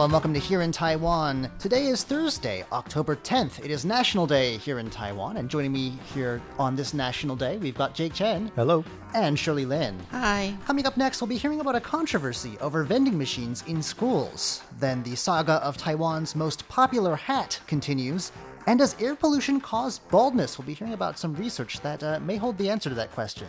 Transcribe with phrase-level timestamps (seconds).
[0.00, 1.50] Hello and welcome to Here in Taiwan.
[1.58, 3.62] Today is Thursday, October 10th.
[3.62, 7.58] It is National Day here in Taiwan, and joining me here on this National Day,
[7.58, 8.82] we've got Jake Chen Hello.
[9.12, 10.00] and Shirley Lin.
[10.10, 10.56] Hi.
[10.66, 14.62] Coming up next, we'll be hearing about a controversy over vending machines in schools.
[14.78, 18.32] Then the saga of Taiwan's most popular hat continues.
[18.66, 20.56] And does air pollution cause baldness?
[20.56, 23.48] We'll be hearing about some research that uh, may hold the answer to that question.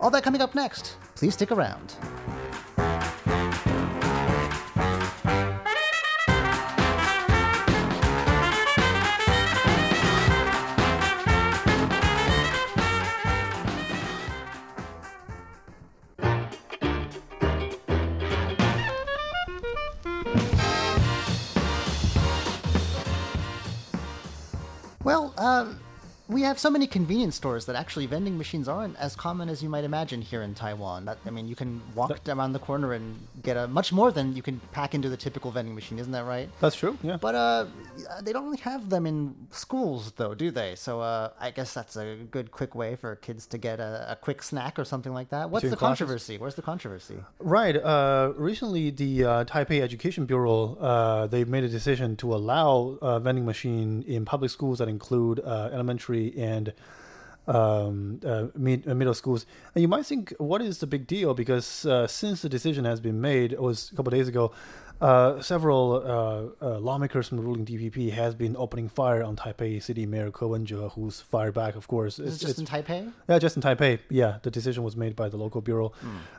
[0.00, 0.96] All that coming up next.
[1.16, 1.94] Please stick around.
[26.42, 29.68] We have so many convenience stores that actually vending machines aren't as common as you
[29.68, 31.04] might imagine here in Taiwan.
[31.04, 34.34] That, I mean, you can walk around the corner and get a much more than
[34.34, 36.48] you can pack into the typical vending machine, isn't that right?
[36.58, 36.98] That's true.
[37.00, 37.16] Yeah.
[37.16, 37.66] But uh,
[38.22, 40.74] they don't really have them in schools, though, do they?
[40.74, 44.16] So uh, I guess that's a good, quick way for kids to get a, a
[44.16, 45.48] quick snack or something like that.
[45.48, 45.98] What's Between the classes?
[46.00, 46.38] controversy?
[46.38, 47.18] Where's the controversy?
[47.38, 47.76] Right.
[47.76, 53.20] Uh, recently, the uh, Taipei Education Bureau uh, they made a decision to allow uh,
[53.20, 55.70] vending machine in public schools that include uh,
[56.36, 56.72] elementary and
[57.46, 59.46] um, uh, mid, uh, middle schools.
[59.74, 61.34] And you might think, what is the big deal?
[61.34, 64.52] Because uh, since the decision has been made, it was a couple of days ago.
[65.00, 69.82] Uh, several uh, uh, lawmakers from the ruling DPP has been opening fire on Taipei
[69.82, 72.20] City Mayor Ko Wen-je, who's fired back, of course.
[72.20, 73.12] Is it just in Taipei?
[73.28, 73.98] Yeah, just in Taipei.
[74.10, 75.90] Yeah, the decision was made by the local bureau.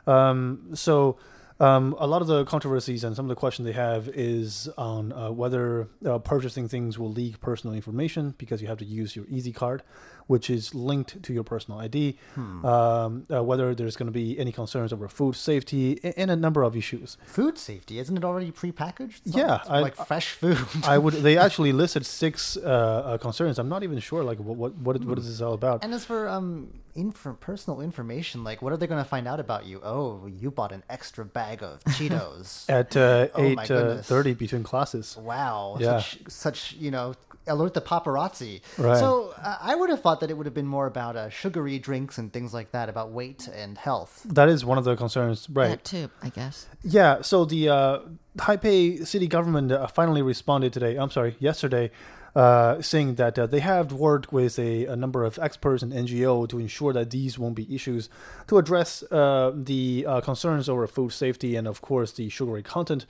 [0.06, 1.18] Um, so
[1.60, 5.12] um, a lot of the controversies and some of the questions they have is on
[5.12, 9.24] uh, whether uh, purchasing things will leak personal information because you have to use your
[9.28, 9.82] Easy Card,
[10.26, 12.18] which is linked to your personal ID.
[12.36, 16.36] Um, uh, whether there's going to be any concerns over food safety a- and a
[16.36, 17.16] number of issues.
[17.26, 19.20] Food safety, isn't it already prepackaged?
[19.26, 20.58] It's Yeah, I- like fresh food.
[20.84, 21.14] I would.
[21.14, 23.58] They actually listed six uh, uh, concerns.
[23.58, 25.84] I'm not even sure like what what what, what is this all about.
[25.84, 29.40] And as for um, inf- personal information, like what are they going to find out
[29.40, 29.80] about you?
[29.84, 32.68] Oh, you bought an extra bag of Cheetos.
[32.68, 35.16] At uh, Oh eight uh, thirty between classes.
[35.16, 35.98] wow, Yeah.
[35.98, 37.14] such such you know
[37.46, 38.60] alert the paparazzi.
[38.78, 38.98] Right.
[38.98, 41.78] So uh, I would have thought that it would have been more about uh, sugary
[41.78, 44.22] drinks and things like that, about weight and health.
[44.24, 45.68] That is one of the concerns, right?
[45.68, 46.66] That too, I guess.
[46.82, 47.22] Yeah.
[47.22, 47.98] So the uh,
[48.38, 50.96] Taipei city government uh, finally responded today.
[50.96, 51.90] I'm sorry, yesterday,
[52.34, 56.48] uh, saying that uh, they have worked with a, a number of experts and NGO
[56.48, 58.08] to ensure that these won't be issues
[58.48, 63.06] to address uh, the uh, concerns over food safety and, of course, the sugary content.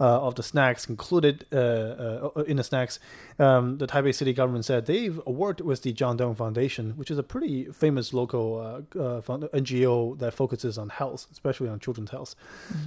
[0.00, 3.00] Uh, of the snacks included uh, uh, in the snacks,
[3.40, 7.18] um, the Taipei city government said they've worked with the John Tung Foundation, which is
[7.18, 12.34] a pretty famous local uh, uh, NGO that focuses on health, especially on children's health,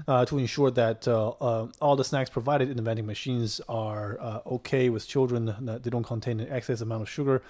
[0.07, 4.17] uh, to ensure that uh, uh, all the snacks provided in the vending machines are
[4.19, 7.41] uh, okay with children, that they don't contain an excess amount of sugar.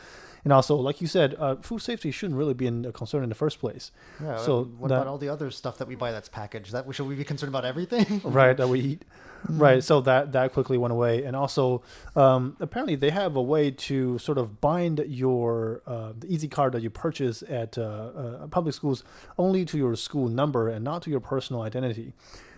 [0.44, 3.36] And also, like you said, uh, food safety shouldn't really be a concern in the
[3.36, 3.92] first place.
[4.22, 6.72] Yeah, so what that- about all the other stuff that we buy that's packaged?
[6.72, 8.22] That should we be concerned about everything?
[8.24, 9.04] right that we eat
[9.50, 11.82] right so that that quickly went away and also
[12.16, 16.74] um, apparently they have a way to sort of bind your uh, the easy card
[16.74, 19.04] that you purchase at uh, uh, public schools
[19.40, 22.14] only to your school number and not to your personal identity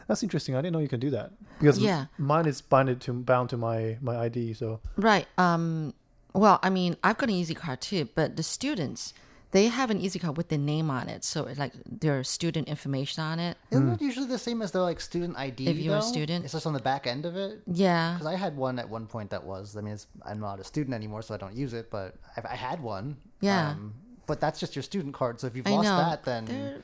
[0.08, 2.08] that's interesting i didn't know you can do that because Yeah.
[2.18, 5.26] mine is binded to bound to my my id so Right.
[5.38, 5.94] Um.
[6.34, 9.14] Well, I mean, I've got an Easy Card too, but the students
[9.52, 12.68] they have an Easy Card with their name on it, so it's like their student
[12.68, 13.56] information on it.
[13.70, 15.68] Isn't it usually the same as their like student ID?
[15.68, 16.06] If you're a though?
[16.06, 16.44] student.
[16.44, 17.62] it's just on the back end of it.
[17.68, 18.14] Yeah.
[18.16, 19.78] Because I had one at one point that was.
[19.78, 21.92] I mean, it's, I'm not a student anymore, so I don't use it.
[21.92, 23.16] But I, I had one.
[23.42, 23.70] Yeah.
[23.72, 23.94] Um,
[24.26, 25.40] but that's just your student card.
[25.40, 25.98] So if you've I lost know.
[25.98, 26.84] that, then There-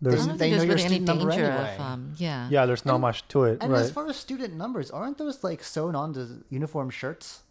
[0.00, 1.74] there's I don't they think know there's your really any student number danger anyway.
[1.74, 2.12] of um.
[2.16, 2.48] Yeah.
[2.50, 5.42] yeah there's not much to it and right as far as student numbers, aren't those
[5.42, 7.42] like sewn onto uniform shirts?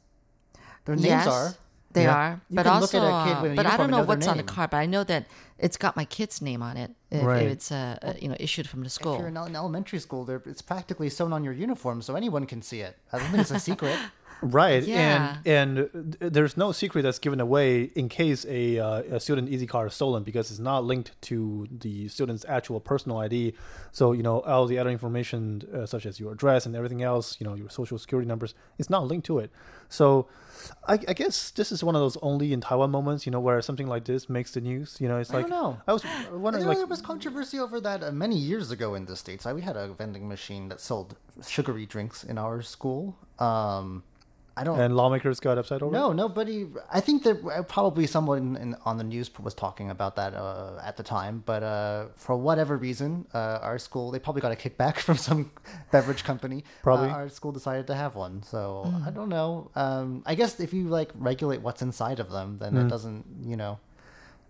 [0.88, 1.54] Their names yes, are.
[1.94, 2.16] They Yeah.
[2.16, 4.28] are, You but also, at a kid with a uh, but I don't know what's
[4.28, 4.70] on the card.
[4.72, 5.26] But I know that
[5.58, 6.92] it's got my kid's name on it.
[7.12, 7.44] If Right.
[7.48, 9.14] it's uh, uh, you know issued from the school.
[9.16, 12.62] If you're in, el- elementary school, it's practically sewn on your uniform, so anyone can
[12.62, 12.98] see it.
[13.12, 13.98] I don't think it's a secret.
[14.42, 15.38] Right, Yeah.
[15.46, 19.66] and and there's no secret that's given away in case a, uh, a student easy
[19.68, 23.54] card is stolen because it's not linked to the student's actual personal ID.
[23.92, 27.38] So you know all the other information uh, such as your address and everything else,
[27.40, 29.52] you know your social security numbers, it's not linked to it.
[29.90, 30.28] So
[30.88, 33.62] I, I guess this is one of those only in Taiwan moments, you know, where
[33.62, 34.98] something like this makes the news.
[35.00, 35.78] You know, it's I like don't know.
[35.88, 39.06] I was wondering know like there was controversy over that uh, many years ago in
[39.06, 39.46] the states.
[39.46, 43.16] I, we had a vending machine that sold sugary drinks in our school.
[43.40, 44.04] Um,
[44.58, 44.80] I don't.
[44.80, 45.96] and lawmakers got upset over.
[45.96, 46.00] it?
[46.00, 46.68] no, nobody.
[46.92, 50.82] I think that uh, probably someone in, on the news was talking about that uh,
[50.84, 54.56] at the time, but uh, for whatever reason, uh, our school they probably got a
[54.56, 55.52] kickback from some
[55.92, 56.64] beverage company.
[56.82, 57.10] Probably.
[57.10, 59.70] Uh, our school decided to have one, so I don't know.
[59.76, 63.56] Um, I guess if you like regulate what's inside of them, then it doesn't, you
[63.56, 63.80] know,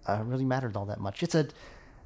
[0.07, 1.21] uh, really matter all that much.
[1.21, 1.47] It's a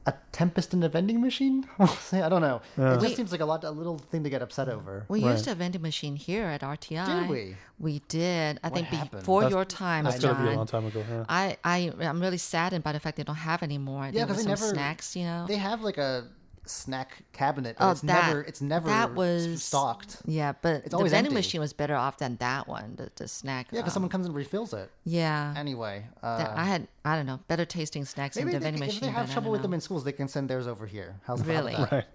[0.07, 1.68] a tempest in a vending machine.
[1.80, 2.62] I'll I don't know.
[2.77, 5.06] It just We- seems like a lot, a little thing to get upset over.
[5.07, 5.31] We Right.
[5.31, 7.06] used a vending machine here at RTI.
[7.21, 7.56] Did we?
[7.80, 8.59] We did.
[8.63, 9.12] I What think happened?
[9.21, 11.03] before That's- your time, That's gotta be a long time ago.
[11.07, 11.25] Yeah.
[11.30, 14.09] I, I, I'm really saddened by the fact they don't have anymore.
[14.12, 15.45] Yeah, because they some never snacks, you know.
[15.48, 16.25] They have like a
[16.71, 20.18] snack cabinet, Oh, it's that- never it's never that was stocked.
[20.25, 21.33] Yeah, but the vending empty.
[21.33, 22.95] machine was better off than that one.
[22.95, 23.68] The, the snack.
[23.71, 24.89] Yeah, because um, someone comes and refills it.
[25.03, 25.53] Yeah.
[25.57, 28.71] Anyway, uh, that I had, I don't know, better tasting snacks maybe in the they,
[28.71, 31.15] vending if they have trouble with them in schools, they can send theirs over here.
[31.25, 31.73] How's how about Really?
[31.75, 31.91] that?
[31.91, 32.06] Right.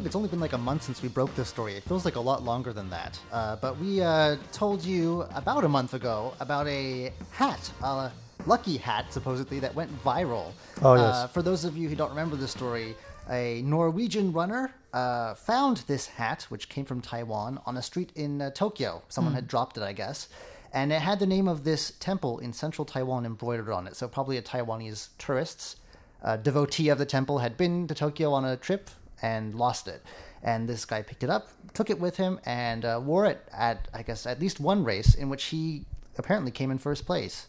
[0.00, 1.74] Believe it's only been like a month since we broke this story.
[1.74, 3.18] It feels like a lot longer than that.
[3.30, 8.10] Uh, but we uh, told you about a month ago about a hat, a
[8.46, 10.52] lucky hat, supposedly, that went viral.
[10.80, 11.16] Oh, yes.
[11.16, 12.94] Uh, for those of you who don't remember the story,
[13.28, 18.40] a Norwegian runner uh, found this hat, which came from Taiwan, on a street in
[18.40, 19.02] uh, Tokyo.
[19.10, 20.30] Someone had dropped it, I guess.
[20.72, 23.96] And it had the name of this temple in central Taiwan embroidered on it.
[23.96, 25.76] So, probably a Taiwanese tourist
[26.22, 28.90] a devotee of the temple had been to Tokyo on a trip
[29.22, 30.02] and lost it.
[30.42, 33.88] And this guy picked it up, took it with him, and uh, wore it at,
[33.92, 35.84] I guess, at least one race in which he
[36.16, 37.46] apparently came in first place.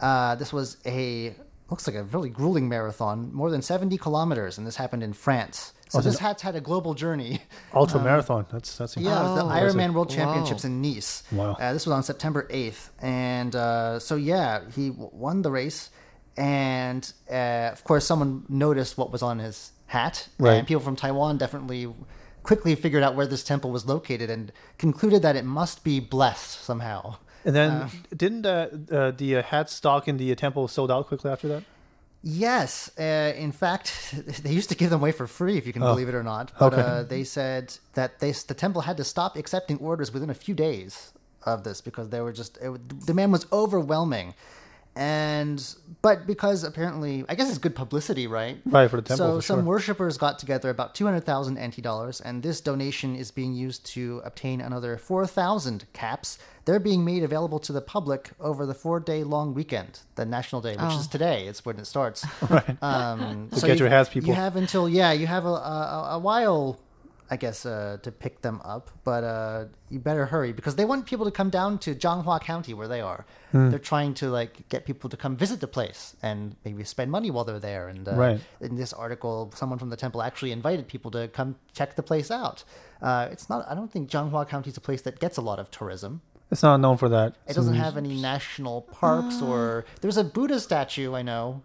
[0.00, 1.34] Uh, this was a,
[1.70, 5.72] looks like a really grueling marathon, more than 70 kilometers, and this happened in France.
[5.90, 7.40] So Oh, this hat's had a global journey.
[7.74, 8.46] Ultra marathon.
[8.52, 9.48] That's that's Yeah, it was the Oh.
[9.48, 10.14] Ironman World Wow.
[10.16, 11.24] Championships in Nice.
[11.32, 11.56] Wow.
[11.60, 12.90] Uh, this was on September 8th.
[13.02, 15.90] And uh, so, yeah, he w- won the race.
[16.36, 20.28] And uh, of course, someone noticed what was on his hat.
[20.38, 20.54] Right.
[20.58, 21.82] And people from Taiwan definitely
[22.42, 26.62] quickly figured out where this temple was located and concluded that it must be blessed
[26.64, 27.16] somehow.
[27.44, 31.30] And then didn't uh, uh, the uh, hat stock in the temple sold out quickly
[31.30, 31.62] after that?
[32.22, 34.14] Yes, uh, in fact,
[34.44, 35.88] they used to give them away for free, if you can Oh.
[35.92, 36.52] believe it or not.
[36.58, 36.82] But Okay.
[36.82, 37.64] uh, they said
[37.94, 41.12] that they the temple had to stop accepting orders within a few days
[41.46, 44.34] of this because they were just it, demand was overwhelming,
[44.96, 48.58] and but because apparently I guess it's good publicity, right?
[48.66, 49.64] Right, for the temple, So for some sure.
[49.64, 53.86] worshippers got together about two hundred thousand NT dollars, and this donation is being used
[53.94, 56.38] to obtain another four thousand caps.
[56.66, 60.94] They're being made available to the public over the four-day-long weekend, the National Day, which
[60.94, 61.46] is today.
[61.46, 62.24] It's when it starts.
[62.50, 62.82] Right.
[62.82, 64.28] Um, So get you- your hats, people.
[64.28, 66.78] You have until yeah, you have a a, a while,
[67.32, 68.90] I guess, uh, to pick them up.
[69.04, 72.74] But uh, you better hurry because they want people to come down to Changhua County
[72.74, 73.24] where they are.
[73.52, 73.70] Hmm.
[73.70, 77.30] They're trying to like get people to come visit the place and maybe spend money
[77.30, 77.88] while they're there.
[77.88, 78.40] And uh, Right.
[78.60, 82.30] in this article, someone from the temple actually invited people to come check the place
[82.30, 82.64] out.
[83.00, 83.64] Uh, it's not.
[83.70, 86.22] I don't think Changhua County is a place that gets a lot of tourism.
[86.50, 87.36] It's not known for that.
[87.46, 91.62] It doesn't have any national parks or there's a Buddha statue I know,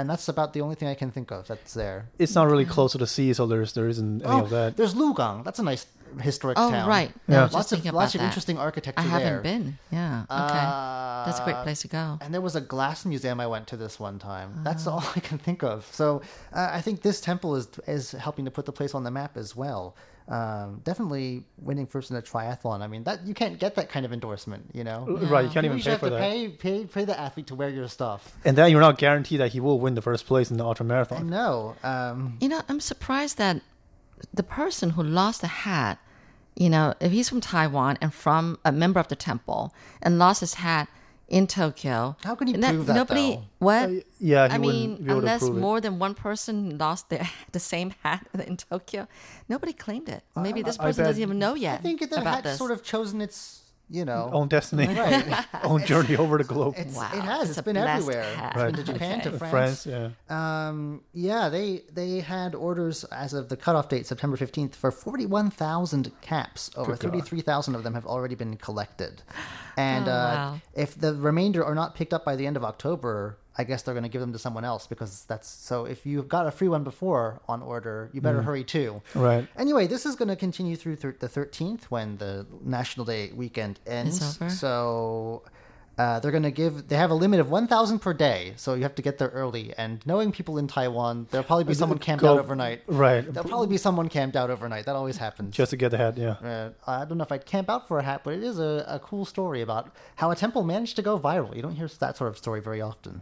[0.00, 2.08] and that's about the only thing I can think of that's there.
[2.18, 4.76] It's not really close to the sea, so there's there isn't any Oh, of that.
[4.76, 5.44] there's Lugang.
[5.44, 5.86] That's a nice
[6.20, 6.88] historic Oh, town.
[6.88, 7.12] right.
[7.28, 7.38] Yeah.
[7.38, 8.26] I Lots of thinking lots about of that.
[8.26, 9.40] interesting architecture I haven't there.
[9.42, 9.78] been.
[9.92, 10.22] Yeah.
[10.30, 11.26] Okay.
[11.26, 12.18] That's a great place to go.
[12.20, 14.50] And there was a glass museum I went to this one time.
[14.64, 14.92] That's Ah.
[14.94, 15.86] all I can think of.
[15.92, 19.10] So uh, I think this temple is is helping to put the place on the
[19.12, 19.94] map as well.
[20.30, 22.82] Um, definitely winning first in a triathlon.
[22.82, 24.70] I mean, that you can't get that kind of endorsement.
[24.72, 26.20] You know, Right, you can't even usually pay have for to that.
[26.20, 28.32] pay, pay pay the athlete to wear your stuff.
[28.44, 30.86] And then you're not guaranteed that he will win the first place in the ultra
[30.86, 31.28] marathon.
[31.28, 33.60] No, um, You know, I'm surprised that
[34.32, 35.98] the person who lost the hat,
[36.54, 40.40] you know, if he's from Taiwan and from a member of the temple and lost
[40.40, 40.88] his hat
[41.30, 43.42] in Tokyo, How can you and prove that, Nobody, though?
[43.60, 43.88] what?
[43.88, 45.60] Uh, yeah, he I mean, be able to unless prove it.
[45.60, 49.06] more than one person lost the the same hat in Tokyo,
[49.48, 50.22] nobody claimed it.
[50.36, 51.78] Maybe this I person doesn't even know yet.
[51.80, 52.58] I think the about hat's this.
[52.58, 55.44] sort of chosen its, you know, Own destiny, right.
[55.64, 56.74] own journey over the globe.
[56.78, 57.40] It's, Wow, it has.
[57.42, 58.22] it's it's a been everywhere.
[58.22, 58.52] hat.
[58.56, 58.98] It's been to Right.
[59.00, 59.82] Japan, to France.
[59.82, 59.86] France,
[60.30, 60.68] yeah.
[60.68, 65.26] Um, yeah, they they had orders as of the cutoff date, September fifteenth, for forty
[65.26, 66.70] one thousand caps.
[66.76, 69.22] Over thirty three thousand of them have already been collected,
[69.76, 70.60] and Oh, uh, wow.
[70.74, 73.92] if the remainder are not picked up by the end of October, I guess they're
[73.92, 75.84] going to give them to someone else because that's so.
[75.84, 79.02] If you've got a free one before on order, you better hurry too.
[79.14, 79.46] Right.
[79.58, 83.78] Anyway, this is going to continue through thir- the 13th when the National Day weekend
[83.86, 84.40] ends.
[84.40, 84.48] over.
[84.50, 85.42] So
[85.98, 86.88] uh, they're going to give.
[86.88, 89.74] They have a limit of 1,000 per day, so you have to get there early.
[89.76, 92.80] And knowing people in Taiwan, there'll probably be someone camped Go- out overnight.
[92.86, 93.20] Right.
[93.20, 94.86] There'll probably be someone camped out overnight.
[94.86, 95.54] That always happens.
[95.54, 96.30] Just to get the hat, yeah.
[96.30, 98.86] Uh, I don't know if I'd camp out for a hat, but it is a,
[98.88, 101.54] a cool story about how a temple managed to go viral.
[101.54, 103.20] You don't hear that sort of story very often.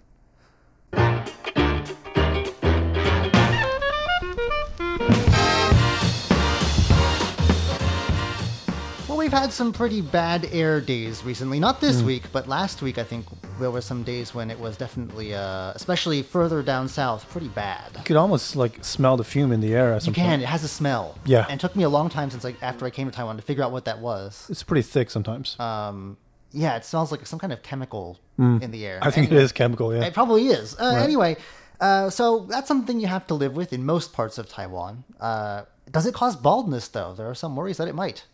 [9.09, 11.59] Well, we've had some pretty bad air days recently.
[11.59, 13.25] Not this week, but last week, I think
[13.59, 17.92] there were some days when it was definitely, uh, especially further down south, pretty bad.
[17.97, 20.28] You could almost like smell the fume in the air at You can.
[20.28, 20.42] point.
[20.42, 21.16] It has a smell.
[21.25, 21.47] Yeah.
[21.49, 23.42] And it took me a long time since like after I came to Taiwan to
[23.42, 24.47] figure out what that was.
[24.50, 25.59] It's pretty thick sometimes.
[25.59, 26.18] Um,
[26.52, 29.00] yeah, it smells like some kind of chemical in the air.
[29.00, 29.06] Mm.
[29.06, 30.04] I think it is chemical, yeah.
[30.04, 30.76] It probably is.
[30.78, 31.36] Uh, Anyway,
[31.80, 35.04] uh, so that's something you have to live with in most parts of Taiwan.
[35.20, 37.14] Uh, does it cause baldness though?
[37.14, 38.24] There are some worries that it might.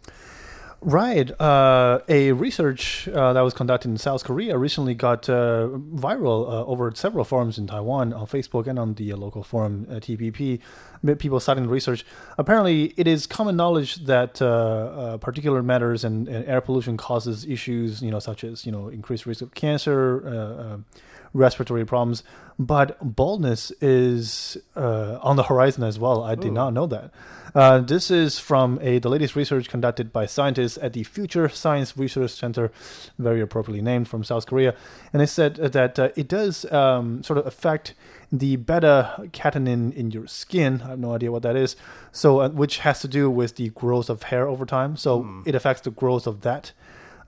[0.85, 1.31] Right.
[1.41, 6.67] Uh, a research uh, that was conducted in South Korea recently got uh, viral uh,
[6.67, 10.61] over several forums in Taiwan on Facebook and on the uh, local forum uh, PTT.
[11.19, 12.05] People citing the research.
[12.37, 18.11] Apparently, it is common knowledge that particulate matters and, and air pollution causes issues, you
[18.11, 20.83] know, such as you know increased risk of cancer.
[21.35, 22.23] Respiratory problems,
[22.59, 26.23] but baldness is uh, on the horizon as well.
[26.23, 27.11] I did not know that.
[27.55, 31.97] Uh, this is from a the latest research conducted by scientists at the Future Science
[31.97, 32.73] Research Center,
[33.19, 34.75] very appropriately named from South Korea,
[35.13, 37.95] and they said that uh, it does um, sort of affect
[38.33, 40.83] the beta catenin in your skin.
[40.85, 41.77] I have no idea what that is.
[42.11, 44.97] So, uh, which has to do with the growth of hair over time.
[44.97, 46.73] So it affects the growth of that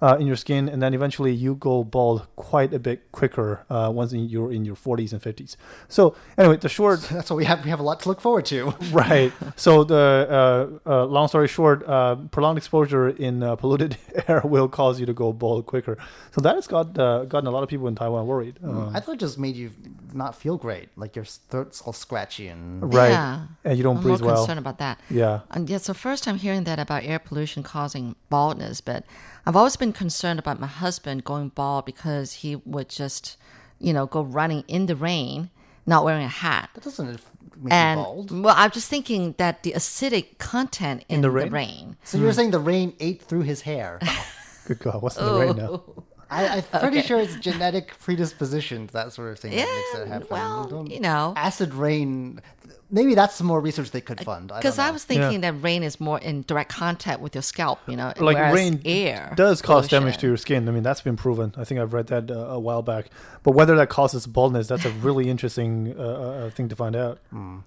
[0.00, 3.90] uh, in your skin, and then eventually you go bald quite a bit quicker uh,
[3.92, 5.56] once in, you're in your 40s and 50s.
[5.88, 7.64] So anyway, the short That's what we have.
[7.64, 8.74] We have a lot to look forward to.
[8.92, 9.32] right.
[9.56, 13.96] So the uh, uh, long story short, uh, prolonged exposure in uh, polluted
[14.28, 15.96] air will cause you to go bald quicker.
[16.32, 18.58] So that has got uh, gotten a lot of people in Taiwan worried.
[18.64, 19.72] Uh, I thought it just made you
[20.12, 22.92] not feel great, like your throat's all scratchy and.
[22.94, 23.10] right.
[23.10, 23.46] Yeah.
[23.64, 24.36] And you don't I'm breathe more well.
[24.44, 25.00] concerned about that.
[25.10, 25.40] Yeah.
[25.50, 29.04] And yeah, so first time hearing that about air pollution causing baldness, but
[29.46, 33.36] I've always been concerned about my husband going bald because he would just,
[33.78, 35.50] you know, go running in the rain,
[35.86, 36.70] not wearing a hat.
[36.74, 37.20] That doesn't
[37.56, 38.30] make And you bald.
[38.42, 41.50] well, I'm just thinking that the acidic content in, the the, rain?
[41.52, 41.96] rain.
[42.04, 44.00] So you're saying the rain ate through his hair?
[44.66, 45.68] Good God, what's in the rain now?
[45.68, 46.04] Oh.
[46.30, 47.02] I, I'm pretty Okay.
[47.06, 49.68] sure it's genetic predisposition to that sort of thing that makes
[50.09, 50.26] Yeah, happen.
[50.30, 51.33] well, don't- you know.
[51.37, 52.40] acid rain.
[52.88, 54.47] Maybe that's some more research they could fund.
[54.54, 57.80] Because don't I, was thinking that rain is more in direct contact with your scalp,
[57.88, 60.68] you know, Like whereas rain air does cause damage to your skin.
[60.68, 61.52] I mean, that's been proven.
[61.56, 63.06] I think I've read that uh, a while back.
[63.42, 67.18] But whether that causes baldness, that's a really interesting uh, uh, thing to find out.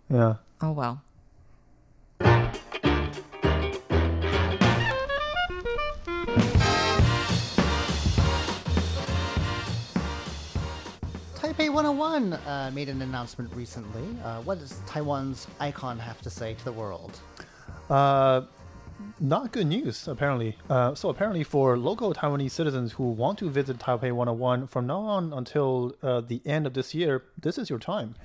[0.10, 0.36] Yeah.
[0.62, 1.02] Oh well.
[11.80, 14.04] 101 uh, made an announcement recently.
[14.22, 17.18] Uh, what does Taiwan's icon have to say to the world?
[17.90, 18.42] Uh,
[19.22, 20.58] not good news, apparently.
[20.70, 25.00] Uh, so, apparently, for local Taiwanese citizens who want to visit Taipei 101 from now
[25.00, 28.16] on until uh, the end of this year, this is your time.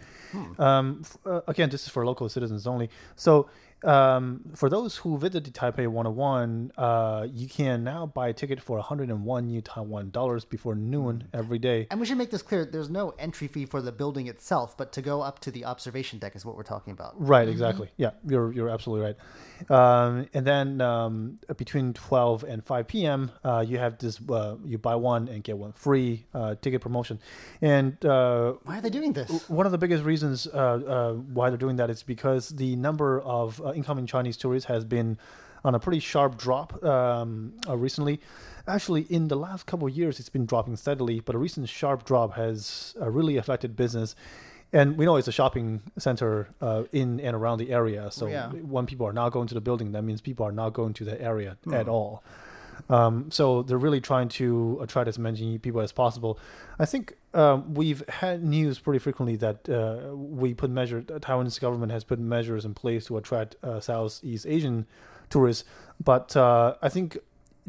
[0.59, 2.91] Um, f- uh, again, this is for local citizens only.
[3.15, 3.49] So,
[3.85, 8.61] um, for those who visit the Taipei 101, uh, you can now buy a ticket
[8.61, 11.87] for 101 new Taiwan dollars before noon every day.
[11.91, 14.93] And we should make this clear there's no entry fee for the building itself, but
[14.93, 17.15] to go up to the observation deck is what we're talking about.
[17.17, 17.91] Right, exactly.
[17.97, 19.17] Yeah, you're you're absolutely right.
[19.71, 24.79] Um, and then um, between 12 and 5 p.m., uh, you have this uh, you
[24.79, 27.19] buy one and get one free uh, ticket promotion.
[27.63, 29.49] And uh, Why are they doing this?
[29.49, 33.21] one of the biggest reasons uh, uh, why they're doing that is because the number
[33.21, 35.19] of uh, incoming Chinese tourists has been
[35.65, 38.21] on a pretty sharp drop um, uh, recently.
[38.67, 42.05] Actually, in the last couple of years, it's been dropping steadily, but a recent sharp
[42.05, 44.15] drop has uh, really affected business.
[44.75, 48.11] And we know it's a shopping center uh, in and around the area.
[48.11, 48.49] So Yeah.
[48.75, 51.05] when people are not going to the building, that means people are not going to
[51.05, 52.23] the area at all.
[52.91, 56.39] Um, so they're really trying to attract as many people as possible.
[56.79, 61.01] I think um, we've had news pretty frequently that uh, we put measure.
[61.01, 64.87] The Taiwanese government has put measures in place to attract uh, Southeast Asian
[65.31, 65.65] tourists,
[66.03, 67.19] but uh, I think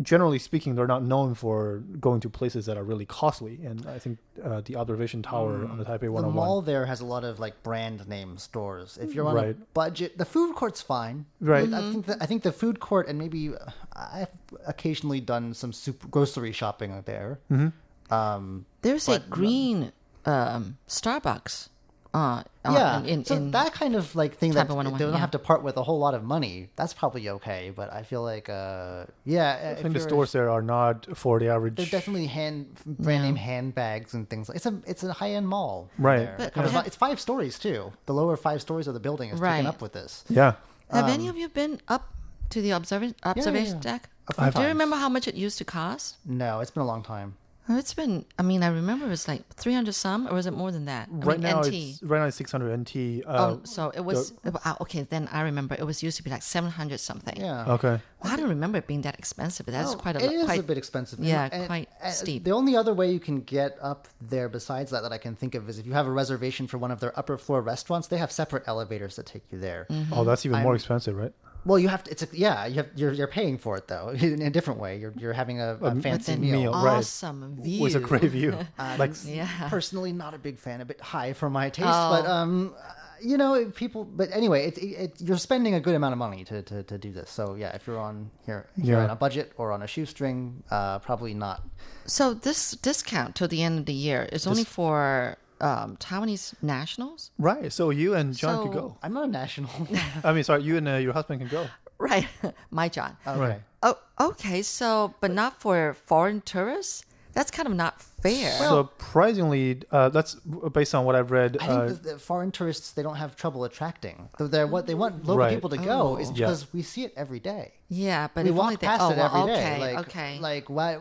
[0.01, 3.59] generally speaking, they're not known for going to places that are really costly.
[3.63, 6.35] And I think uh, the observation tower on the Taipei The 101.
[6.35, 8.97] mall there has a lot of like brand name stores.
[9.01, 11.25] If you're on a budget, the food court's fine.
[11.39, 11.71] Right.
[11.71, 14.31] I think the, I think the food court and maybe uh, I've
[14.67, 17.39] occasionally done some super grocery shopping there.
[17.51, 18.13] Mm-hmm.
[18.13, 19.91] Um, There's a green
[20.25, 21.69] um, Starbucks.
[22.15, 24.97] Uh, uh, yeah, in, in, so in- that kind of like thing that Taipei 101,
[24.97, 25.19] they don't yeah.
[25.19, 26.69] have to part with a whole lot of money.
[26.77, 30.61] That's probably okay, but I feel like, uh, yeah, I think the stores there are
[30.61, 31.75] not for the average.
[31.75, 34.47] They're definitely hand brand name handbags and things.
[34.47, 36.29] like It's a it's a high end mall, Right.
[36.37, 37.91] But Kind of- have- it's five stories too.
[38.05, 39.57] The lower five stories of the building is Right.
[39.57, 40.23] taken up with this.
[40.29, 40.53] yeah.
[40.91, 42.13] Have um, any of you been up
[42.51, 43.91] to the observa- observation yeah.
[43.91, 44.09] deck?
[44.29, 46.15] A few Do you remember how much it used to cost?
[46.25, 47.35] No, it's been a long time.
[47.67, 48.25] Oh, It's been.
[48.37, 50.85] I mean, I remember it was like three hundred some, or was it more than
[50.85, 51.09] that?
[51.11, 51.73] I Right mean, now, NT.
[51.73, 53.23] it's right now it's 600 NT.
[53.25, 54.33] Uh, Oh, so it was
[54.65, 55.01] ah, okay.
[55.01, 57.35] Then I remember it was used to be like seven hundred something.
[57.39, 57.73] Yeah.
[57.73, 57.99] okay.
[58.23, 60.33] Well, I don't remember it being that expensive, but that's Oh, quite a It lot.
[60.35, 61.19] is quite, a bit expensive.
[61.19, 62.43] Yeah, and- quite and steep.
[62.43, 65.55] The only other way you can get up there besides that that I can think
[65.55, 68.07] of is if you have a reservation for one of their upper floor restaurants.
[68.07, 69.87] They have separate elevators that take you there.
[69.89, 70.13] Mm-hmm.
[70.13, 71.33] Oh, that's even more I'm- expensive, right?
[71.65, 72.11] Well, you have to.
[72.11, 72.65] It's a, yeah.
[72.67, 74.97] You have you're you're paying for it though in a different way.
[74.99, 76.59] You're you're having a, a but fancy then meal.
[76.61, 76.97] meal, right.
[76.97, 77.81] awesome view.
[77.85, 78.57] With a great view.
[78.97, 79.49] like Yeah.
[79.69, 82.09] personally not a big fan a bit high for my taste Oh.
[82.21, 82.91] but um uh,
[83.21, 86.43] you know people but anyway it, it, it, you're spending a good amount of money
[86.43, 89.03] to, to, to do this so yeah if you're on here, here Yeah.
[89.05, 91.63] on a budget or on a shoestring uh probably not
[92.05, 97.31] So this discount till the end of the year is only for um, Taiwanese nationals,
[97.39, 97.71] right.
[97.71, 98.97] So you and John could go.
[99.03, 99.69] i'm not a national
[100.23, 101.67] I mean, sorry, you and uh, your husband can go.
[101.97, 102.27] right?
[102.71, 103.15] My John.
[103.27, 103.61] okay Right.
[103.83, 104.61] Oh, okay.
[104.63, 107.03] So, but not for foreign tourists.
[107.33, 108.51] That's kind of not fair.
[108.53, 110.35] Surprisingly, uh, that's
[110.73, 111.57] based on what I've read.
[111.59, 114.29] I think Uh, that the foreign tourists they don't have trouble attracting.
[114.37, 115.53] They're, they're what they want local Right.
[115.53, 116.33] people to go is Oh.
[116.35, 116.47] Yeah.
[116.47, 117.73] because we see it every day.
[117.89, 119.59] yeah, but we if walk only they, past oh, it well, every day.
[119.61, 120.39] okay, Like, okay.
[120.39, 120.97] like why?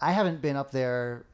[0.00, 1.24] I haven't been up there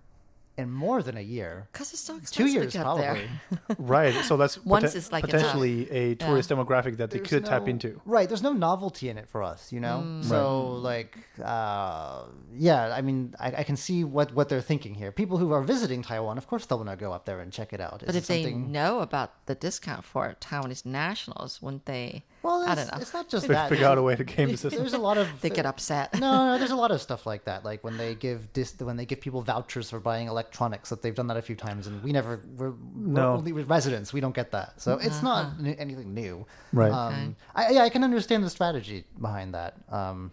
[0.58, 1.68] in more than a year.
[1.72, 3.02] Because it's so expensive Two to years get probably.
[3.04, 3.28] there.
[3.78, 4.14] right.
[4.24, 7.44] So that's Once poten- it's like it's potentially a tourist demographic that they There's could
[7.46, 8.00] tap into.
[8.04, 8.28] Right.
[8.28, 10.20] There's no novelty in it for us, you know.
[10.22, 12.24] So like, uh,
[12.54, 12.92] yeah.
[12.94, 15.12] I mean, I, I can see what what they're thinking here.
[15.12, 17.72] People who are visiting Taiwan, of course, they'll want to go up there and check
[17.72, 18.02] it out.
[18.04, 22.24] But if it they know about the discount for Taiwanese nationals, wouldn't they?
[22.48, 22.98] Well, I don't know.
[23.00, 23.68] it's not just Fi- that.
[23.68, 24.80] figure out a way to game the system.
[24.82, 26.14] There's a lot of They get upset.
[26.18, 27.64] no, no, there's a lot of stuff like that.
[27.64, 30.88] Like when they give dis- when they give people vouchers for buying electronics.
[30.90, 33.32] That they've done that a few times, and we never we're, No.
[33.32, 34.12] we're only with residents.
[34.12, 36.46] We don't get that, so it's not n- anything new.
[36.72, 36.90] Right.
[36.90, 39.76] Um, I, yeah, I can understand the strategy behind that.
[39.90, 40.32] Um,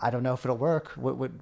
[0.00, 0.92] I don't know if it'll work.
[0.96, 1.40] What would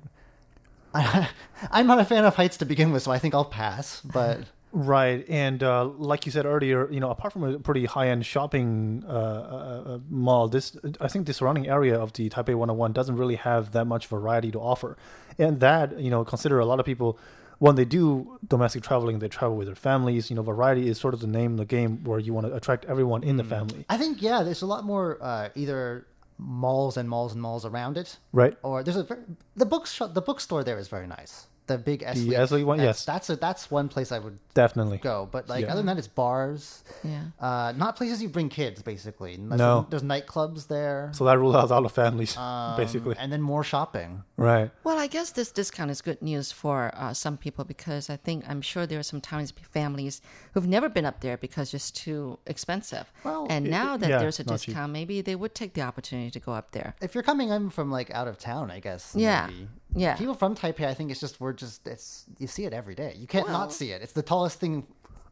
[0.94, 1.28] I,
[1.72, 4.00] I'm not a fan of heights to begin with, so I think I'll pass.
[4.00, 4.42] But
[4.76, 9.04] Right, and uh, like you said earlier, you know, apart from a pretty high-end shopping
[9.06, 13.16] uh, uh, uh, mall, this I think the surrounding area of the Taipei 101 doesn't
[13.16, 14.96] really have that much variety to offer,
[15.38, 17.16] and that you know, consider a lot of people
[17.60, 20.28] when they do domestic traveling, they travel with their families.
[20.28, 22.54] You know, variety is sort of the name of the game where you want to
[22.54, 26.06] attract everyone in the family, I think yeah, there's a lot more uh, either
[26.36, 28.56] malls and malls and malls around it, right?
[28.64, 31.46] or there's a ver- the bookshop the bookstore there is very nice.
[31.66, 32.76] The big Eslite, Eslite one?
[32.78, 33.04] that's- Yes.
[33.06, 34.98] that's a, that's one place I would Definitely.
[34.98, 35.26] go.
[35.32, 35.68] But like Yeah.
[35.72, 37.22] other than that, it's bars, Yeah.
[37.40, 38.82] uh, not places you bring kids.
[38.82, 39.86] Basically, Unless No.
[39.88, 43.16] there's nightclubs there, So that rules out all the families, um, basically.
[43.18, 44.24] and then more shopping.
[44.36, 44.70] Right.
[44.84, 48.44] Well, I guess this discount is good news for uh, some people because I think
[48.46, 50.20] I'm sure there are some Taiwanese families
[50.52, 53.10] who've never been up there because it's too expensive.
[53.24, 54.74] Well, and now that yeah, there's a not cheap.
[54.74, 56.94] discount, maybe they would take the opportunity to go up there.
[57.00, 59.14] If you're coming in from like out of town, I guess.
[59.16, 59.46] Yeah.
[59.46, 59.68] maybe.
[59.94, 60.16] Yeah.
[60.16, 63.14] People from Taipei, I think it's just we're just it's you see it every day.
[63.18, 64.02] You can't Well- not see it.
[64.02, 64.86] It's the tallest thing.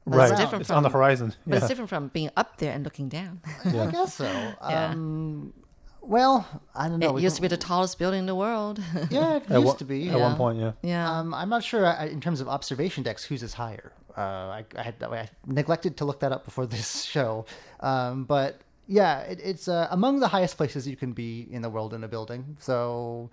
[0.04, 0.30] Right.
[0.30, 0.38] around.
[0.40, 1.34] different It's on the from- horizon.
[1.46, 1.58] But yeah.
[1.58, 3.40] it's different from being up there and looking down.
[3.64, 4.24] I guess so.
[4.24, 4.90] Yeah.
[4.90, 5.52] Um,
[6.00, 6.44] well,
[6.74, 7.10] I don't know.
[7.10, 8.80] it We used to be the tallest building in the world.
[9.10, 10.08] Yeah, it At used one- to be.
[10.10, 10.72] At one point, yeah.
[10.82, 11.08] yeah.
[11.18, 13.92] Um, I'm not sure uh, in terms of observation decks whose is higher.
[14.16, 17.46] Uh, I, I, had, I neglected to look that up before this show,
[17.78, 21.70] um, but yeah, it, it's uh, among the highest places you can be in the
[21.70, 22.56] world in a building.
[22.58, 23.30] So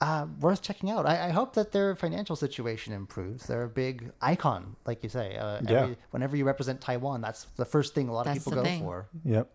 [0.00, 1.06] uh, worth checking out.
[1.06, 3.46] I, I hope that their financial situation improves.
[3.46, 5.36] They're a big icon, like you say.
[5.36, 5.80] Uh, Yeah.
[5.82, 8.82] every, whenever you represent Taiwan, that's the first thing a lot of people go thing.
[8.82, 9.08] for.
[9.24, 9.50] Yep.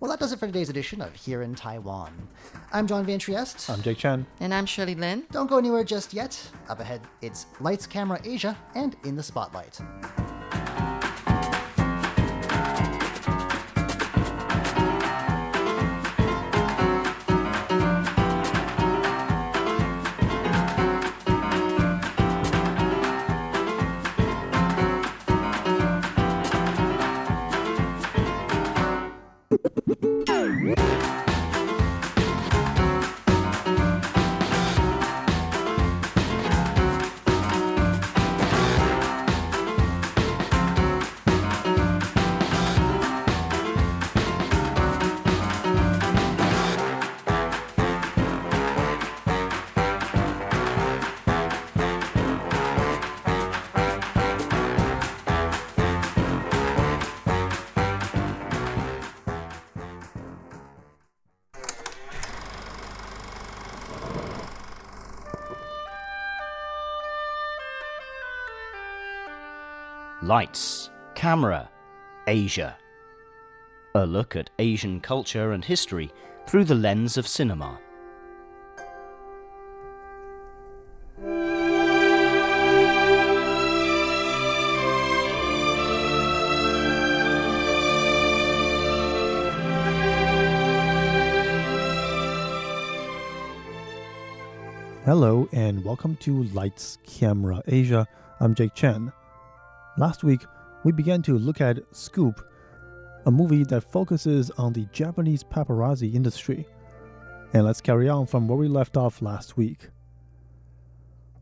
[0.00, 2.12] Well, that does it for today's edition of Here in Taiwan.
[2.72, 3.70] I'm John Van Trieste.
[3.70, 4.26] I'm Jake Chen.
[4.40, 5.24] and I'm Shirley Lin.
[5.30, 6.38] Don't go anywhere just yet.
[6.68, 9.80] Up ahead, it's Lights, Camera, Asia, and In the Spotlight.
[70.34, 71.70] Lights, Camera,
[72.26, 72.76] Asia.
[73.94, 76.10] A look at Asian culture and history
[76.48, 77.78] through the lens of cinema.
[95.04, 98.08] Hello and welcome to Lights Camera Asia.
[98.40, 99.12] I'm Jake Chen.
[99.96, 100.44] Last week,
[100.82, 102.44] we began to look at Scoop,
[103.26, 106.66] a movie that focuses on the Japanese paparazzi industry.
[107.52, 109.90] And let's carry on from where we left off last week.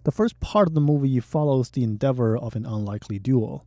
[0.05, 3.65] The first part of the movie follows the endeavor of an unlikely duo.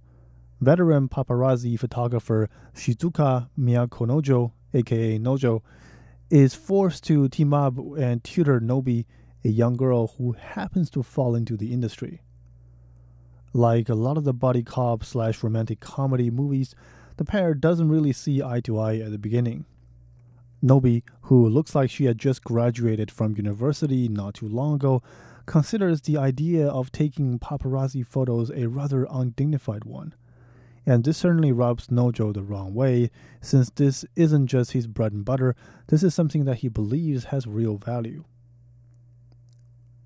[0.62, 5.64] Veteran paparazzi photographer Shizuka Miyakonojo, aka Nojo,
[6.30, 9.06] is forced to team up and tutor Nobi
[9.44, 12.22] a young girl who happens to fall into the industry.
[13.56, 16.76] Like a lot of the buddy cop slash romantic comedy movies,
[17.16, 19.64] the pair doesn't really see eye to eye at the beginning.
[20.62, 25.02] Nobi, who looks like she had just graduated from university not too long ago,
[25.46, 30.14] considers the idea of taking paparazzi photos a rather undignified one.
[30.86, 35.24] And this certainly rubs Nojo the wrong way, since this isn't just his bread and
[35.24, 35.56] butter,
[35.88, 38.26] this is something that he believes has real value.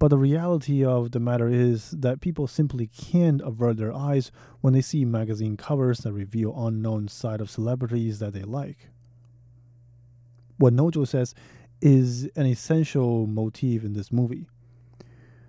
[0.00, 4.32] But the reality of the matter is that people simply can't avert their eyes
[4.62, 8.88] when they see magazine covers that reveal unknown side of celebrities that they like.
[10.56, 11.34] What Nojo says
[11.82, 14.46] is an essential motif in this movie.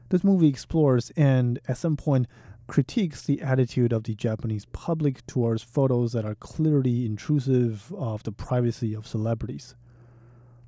[0.09, 2.27] This movie explores and at some point
[2.67, 8.33] critiques the attitude of the Japanese public towards photos that are clearly intrusive of the
[8.33, 9.75] privacy of celebrities.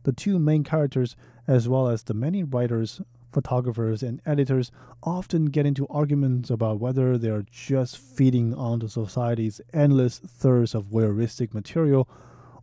[0.03, 1.17] The two main characters,
[1.47, 3.01] as well as the many writers,
[3.33, 9.59] photographers, and editors, often get into arguments about whether they are just feeding onto society's
[9.73, 12.07] endless thirst of voyeuristic material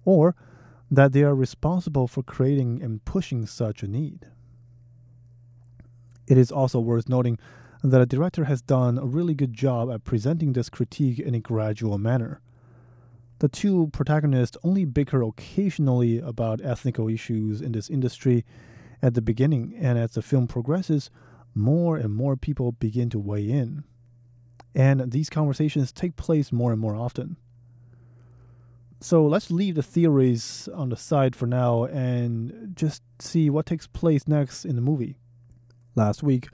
[0.04, 0.34] or
[0.90, 4.26] that they are responsible for creating and pushing such a need.
[6.26, 7.38] It is also worth noting
[7.82, 11.40] that a director has done a really good job at presenting this critique in a
[11.40, 12.40] gradual manner.
[13.40, 18.44] The two protagonists only bicker occasionally about ethical issues in this industry
[19.02, 21.10] at the beginning, and as the film progresses,
[21.54, 23.84] more and more people begin to weigh in.
[24.74, 27.36] And these conversations take place more and more often.
[29.00, 33.86] So let's leave the theories on the side for now and just see what takes
[33.86, 35.16] place next in the movie.
[35.96, 36.48] Last week,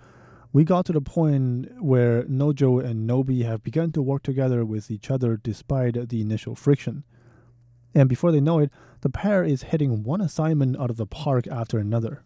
[0.53, 4.91] we got to the point where Nojo and Nobi have begun to work together with
[4.91, 7.03] each other despite the initial friction.
[7.95, 11.47] And before they know it, the pair is hitting one assignment out of the park
[11.49, 12.23] after another.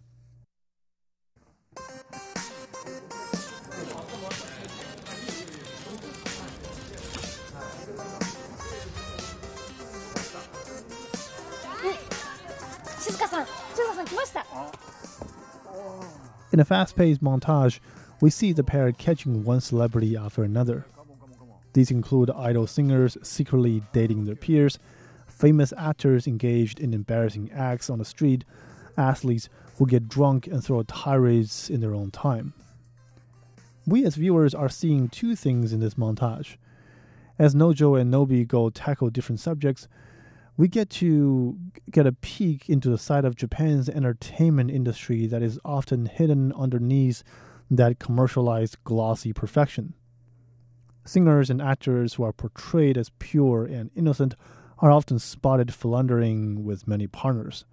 [16.52, 17.78] In a fast paced montage,
[18.20, 20.84] we see the pair catching one celebrity after another.
[21.72, 24.78] These include idol singers secretly dating their peers,
[25.28, 28.44] famous actors engaged in embarrassing acts on the street,
[28.96, 32.52] athletes who get drunk and throw tirades in their own time.
[33.86, 36.56] We as viewers are seeing two things in this montage.
[37.38, 39.88] As Nojo and Nobi go tackle different subjects,
[40.60, 41.56] we get to
[41.90, 47.24] get a peek into the side of Japan's entertainment industry that is often hidden underneath
[47.70, 49.94] that commercialized glossy perfection.
[51.06, 54.34] Singers and actors who are portrayed as pure and innocent
[54.80, 57.64] are often spotted philandering with many partners.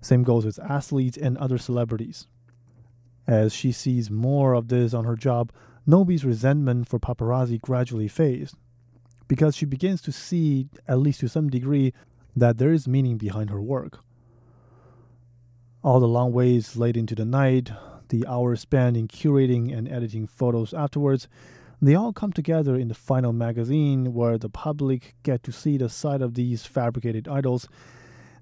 [0.00, 2.26] Same goes with athletes and other celebrities.
[3.26, 5.52] As she sees more of this on her job,
[5.86, 8.56] Nobi's resentment for paparazzi gradually fades
[9.28, 11.92] because she begins to see, at least to some degree,
[12.34, 14.00] that there is meaning behind her work.
[15.84, 17.70] All the long ways late into the night,
[18.08, 21.28] the hours spent in curating and editing photos afterwards,
[21.80, 25.88] they all come together in the final magazine where the public get to see the
[25.88, 27.68] side of these fabricated idols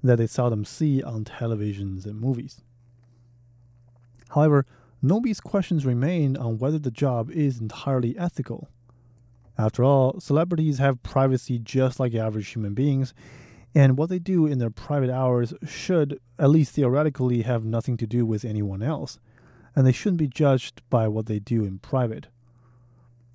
[0.03, 2.62] that they seldom see on televisions and movies.
[4.31, 4.64] However,
[5.03, 8.68] Nobi's questions remain on whether the job is entirely ethical.
[9.58, 13.14] After all, celebrities have privacy just like average human beings,
[13.74, 18.06] and what they do in their private hours should, at least theoretically, have nothing to
[18.06, 19.18] do with anyone else,
[19.74, 22.26] and they shouldn't be judged by what they do in private.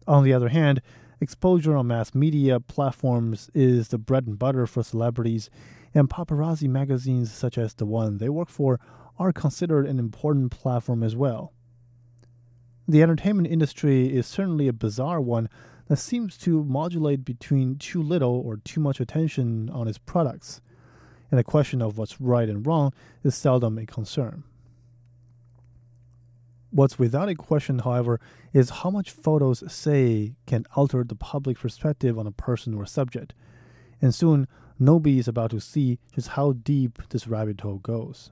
[0.07, 0.81] On the other hand,
[1.19, 5.49] exposure on mass media platforms is the bread and butter for celebrities,
[5.93, 8.79] and paparazzi magazines such as the one they work for
[9.19, 11.53] are considered an important platform as well.
[12.87, 15.49] The entertainment industry is certainly a bizarre one
[15.91, 20.61] that seems to modulate between too little or too much attention on its products,
[21.29, 22.93] and the question of what's right and wrong
[23.25, 24.45] is seldom a concern.
[26.69, 28.21] What's without a question, however,
[28.53, 33.33] is how much photos say can alter the public perspective on a person or subject,
[34.01, 34.47] and soon
[34.79, 38.31] Nobi is about to see just how deep this rabbit hole goes.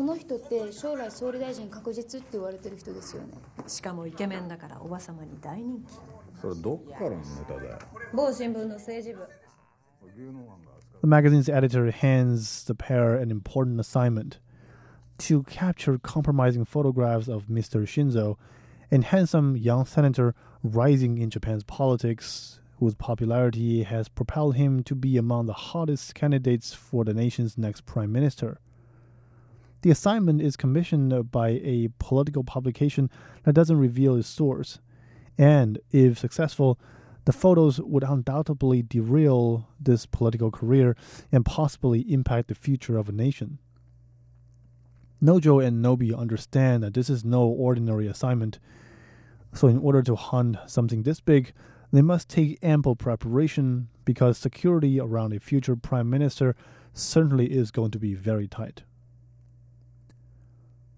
[0.00, 3.28] この人って将来総理大臣確実って言われてる人ですよね
[3.66, 7.78] しかもイケメンだからおばさまに大人気それどっからのネタだよ
[8.12, 9.26] 某新聞の政治部
[11.02, 14.38] The magazine's editor hands the pair an important assignment
[15.18, 17.82] to capture compromising photographs of Mr.
[17.86, 18.36] Shinzo,
[18.90, 25.16] a handsome young senator rising in Japan's politics, whose popularity has propelled him to be
[25.16, 28.58] among the hottest candidates for the nation's next prime minister.
[29.81, 33.09] The assignment is commissioned by a political publication
[33.43, 34.79] that doesn't reveal its source,
[35.37, 36.79] and if successful,
[37.25, 40.95] the photos would undoubtedly derail this political career
[41.31, 43.57] and possibly impact the future of a nation.
[45.21, 48.59] Nojo and Nobi understand that this is no ordinary assignment,
[49.53, 51.53] so in order to hunt something this big,
[51.91, 56.55] they must take ample preparation because security around a future prime minister
[56.93, 58.83] certainly is going to be very tight.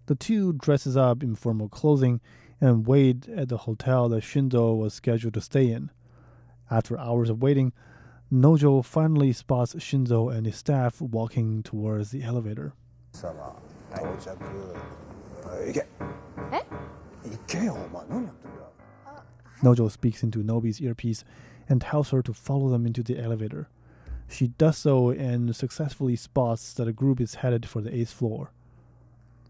[0.06, 2.20] The two dresses up in formal clothing
[2.60, 5.92] and wait at the hotel that Shindo was scheduled to stay in.
[6.70, 7.74] After hours of waiting,
[8.32, 12.74] Nojo finally spots Shinzo and his staff walking towards the elevator.
[16.52, 16.62] Eh?
[19.06, 19.20] Uh,
[19.62, 21.24] Nojo speaks into Nobi's earpiece
[21.70, 23.70] and tells her to follow them into the elevator.
[24.28, 28.52] She does so and successfully spots that a group is headed for the eighth floor.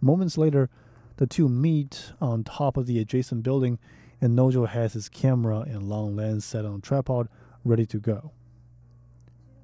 [0.04, 0.70] Moments later,
[1.16, 3.80] the two meet on top of the adjacent building,
[4.20, 7.30] and Nojo has his camera and long lens set on a tripod,
[7.63, 8.34] ready to go.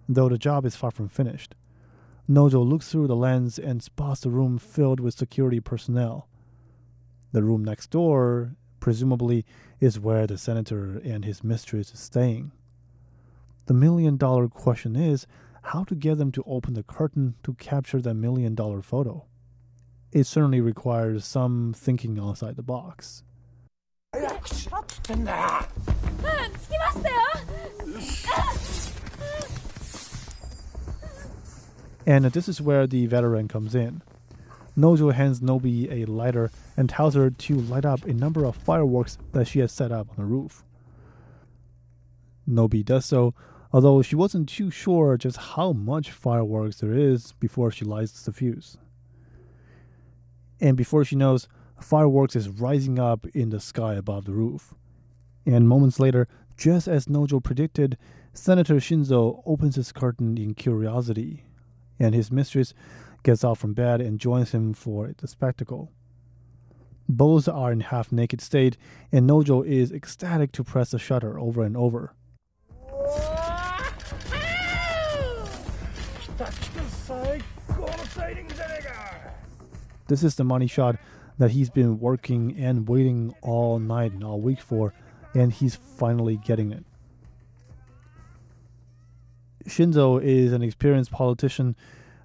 [0.08, 1.56] Though the job is far from finished,
[2.30, 6.30] Nojo looks through the lens and spots the room filled with security personnel.
[7.34, 9.46] The room next door, presumably,
[9.82, 12.54] is where the senator and his mistress is staying.
[13.66, 15.28] The million dollar question is
[15.64, 19.26] how to get them to open the curtain to capture that million dollar photo
[20.12, 23.24] it certainly requires some thinking outside the box.
[32.06, 34.02] And this is where the veteran comes in.
[34.76, 39.18] Nojo hands Nobi a lighter and tells her to light up a number of fireworks
[39.34, 40.64] that she has set up on the roof.
[42.50, 43.36] Nobi does so,
[43.72, 48.34] although she wasn't too sure just how much fireworks there is before she lights the
[48.34, 48.78] fuse.
[50.62, 51.48] And before she knows,
[51.80, 54.74] fireworks is rising up in the sky above the roof.
[55.46, 57.98] And moments later, just as Nojo predicted,
[58.34, 61.46] Senator Shinzo opens his curtain in curiosity,
[61.98, 62.74] and his mistress
[63.24, 65.92] gets out from bed and joins him for the spectacle.
[67.08, 68.78] Both are in half naked state,
[69.12, 72.14] and Nojo is ecstatic to press the shutter over and over.
[80.10, 80.98] This is the money shot
[81.38, 84.94] that he's been working and waiting all night and all week for,
[85.34, 86.84] and he's finally getting it.
[89.68, 91.76] Shinzo is an experienced politician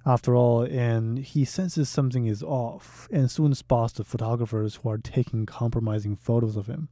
[0.03, 4.97] after all, and he senses something is off and soon spots the photographers who are
[4.97, 6.89] taking compromising photos of him.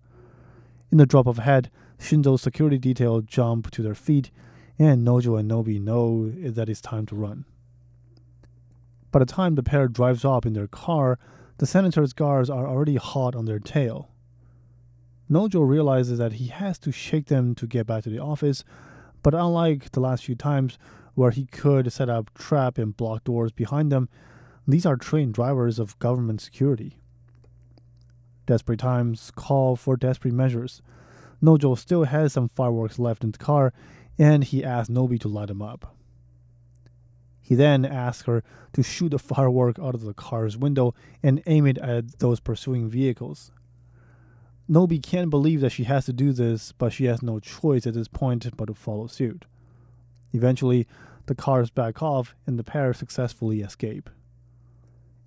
[0.92, 4.30] In the drop of a hat, Shinzo's security detail jump to their feet,
[4.78, 7.46] and Nojo and Nobi know that it's time to run.
[9.14, 11.20] By the time the pair drives off in their car,
[11.60, 14.10] the senator's guards are already hot on their tail.
[15.30, 18.64] Nojo realizes that he has to shake them to get back to the office,
[19.22, 20.80] but unlike the last few times
[21.14, 24.10] where he could set up trap and block doors behind them,
[24.68, 26.98] these are trained drivers of government security.
[28.48, 30.82] Desperate times call for desperate measures.
[31.40, 33.74] Nojo still has some fireworks left in the car,
[34.18, 35.96] and he asks Nobi to light them up.
[37.44, 41.68] He then asks her to shoot a firework out of the car's window and aim
[41.68, 43.52] it at those pursuing vehicles.
[44.70, 47.94] Nobi can't believe that she has to do this, but she has no choice at
[47.94, 49.44] this point but to follow suit.
[50.32, 50.88] Eventually,
[51.26, 54.10] the cars back off and the pair successfully escape.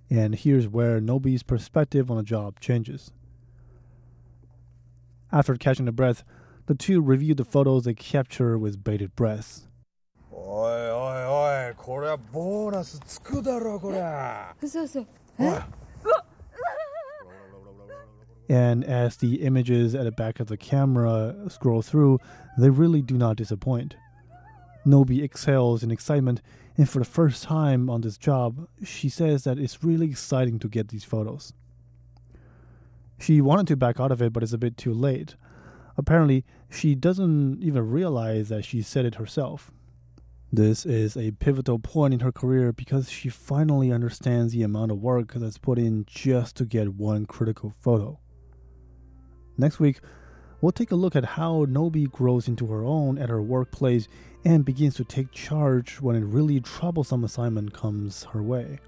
[0.08, 3.12] And here's where Nobi's perspective on the job changes.
[5.30, 6.24] After catching a breath,
[6.64, 9.66] the two review the photos they capture with bated breath.
[10.45, 14.01] おいおいおいこれはボーナスつくだろこれ
[14.61, 15.05] 嘘嘘
[18.49, 22.19] And as the images at the back of the camera scroll through,
[22.57, 23.95] they really do not disappoint.
[24.85, 26.41] Nobi exhales in excitement,
[26.75, 30.67] and for the first time on this job, she says that it's really exciting to
[30.67, 31.53] get these photos.
[33.19, 35.35] She wanted to back out of it, but it's a bit too late.
[35.95, 39.71] Apparently, she doesn't even realize that she said it herself.
[40.56, 45.02] This is a pivotal point in her career because she finally understands the amount of
[45.02, 48.18] work that's put in just to get one critical photo.
[49.58, 50.00] Next week,
[50.62, 54.08] we'll take a look at how Nobi grows into her own at her workplace
[54.46, 58.78] and begins to take charge when a really troublesome assignment comes her way.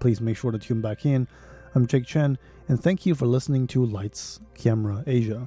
[0.00, 1.28] Please make sure to tune back in.
[1.74, 5.46] I'm Jake Chen, and thank you for listening to Lights, Camera, Asia.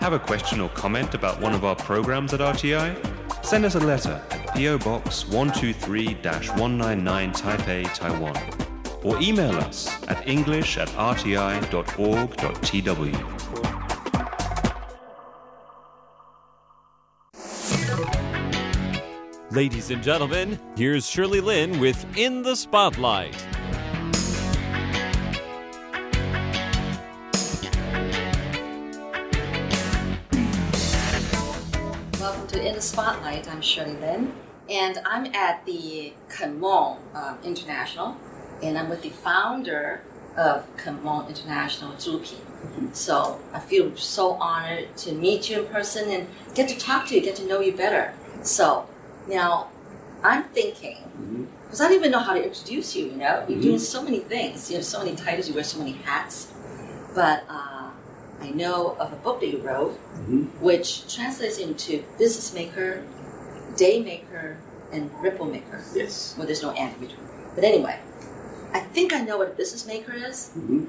[0.00, 3.44] Have a question or comment about one of our programs at RTI?
[3.44, 8.36] Send us a letter at PO Box 123 199 Taipei, Taiwan.
[9.02, 11.72] Or email us at english at rti.org.tw.
[19.50, 23.51] Ladies and gentlemen, here's Shirley Lin with In the Spotlight.
[32.82, 33.48] Spotlight.
[33.48, 34.32] I'm Shirley Lin,
[34.68, 38.16] and I'm at the Kenmong um, International,
[38.60, 40.00] and I'm with the founder
[40.36, 42.92] of Kenmong International, Zhu Ping.
[42.92, 47.14] So I feel so honored to meet you in person and get to talk to
[47.14, 48.14] you, get to know you better.
[48.42, 48.88] So
[49.28, 49.68] now
[50.24, 53.44] I'm thinking, because I don't even know how to introduce you, you know?
[53.48, 56.52] You're doing so many things, you have so many titles, you wear so many hats.
[57.14, 57.71] But uh,
[58.42, 59.92] I know of a book that you wrote,
[60.60, 63.02] which translates into business maker,
[63.76, 64.56] day maker,
[64.92, 65.80] and ripple maker.
[65.94, 66.34] Yes.
[66.36, 67.26] Well, there's no and in between.
[67.54, 67.98] But anyway,
[68.72, 70.50] I think I know what a business maker is.
[70.58, 70.86] Mhm.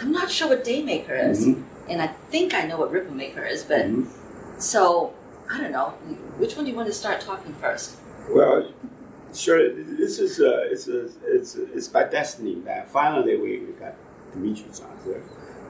[0.00, 1.62] I'm not sure what day maker is, Mhm.
[1.90, 3.62] and I think I know what ripple maker is.
[3.62, 4.06] But Mhm.
[4.58, 5.12] so
[5.52, 5.88] I don't know.
[6.38, 7.96] Which one do you want to start talking first?
[8.30, 8.68] Well,
[9.34, 9.60] sure.
[10.02, 13.94] This is uh, it's a, it's it's by destiny that finally we, we got
[14.32, 15.20] to meet each other,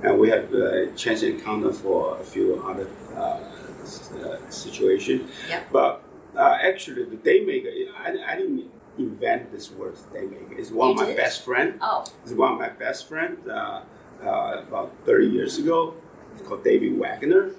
[0.03, 5.29] and we have uh, chance encounter for a few other uh, uh, situation.
[5.49, 5.67] Yep.
[5.73, 6.03] But
[6.37, 10.59] uh, actually, the daymaker, I, I didn't invent this word daymaker.
[10.59, 11.17] It's one You of my did?
[11.17, 11.79] best friend.
[11.83, 13.83] Oh, It's one of my best friends uh,
[14.23, 15.95] uh, about 30 years ago.
[16.35, 17.51] It's called David Wagner.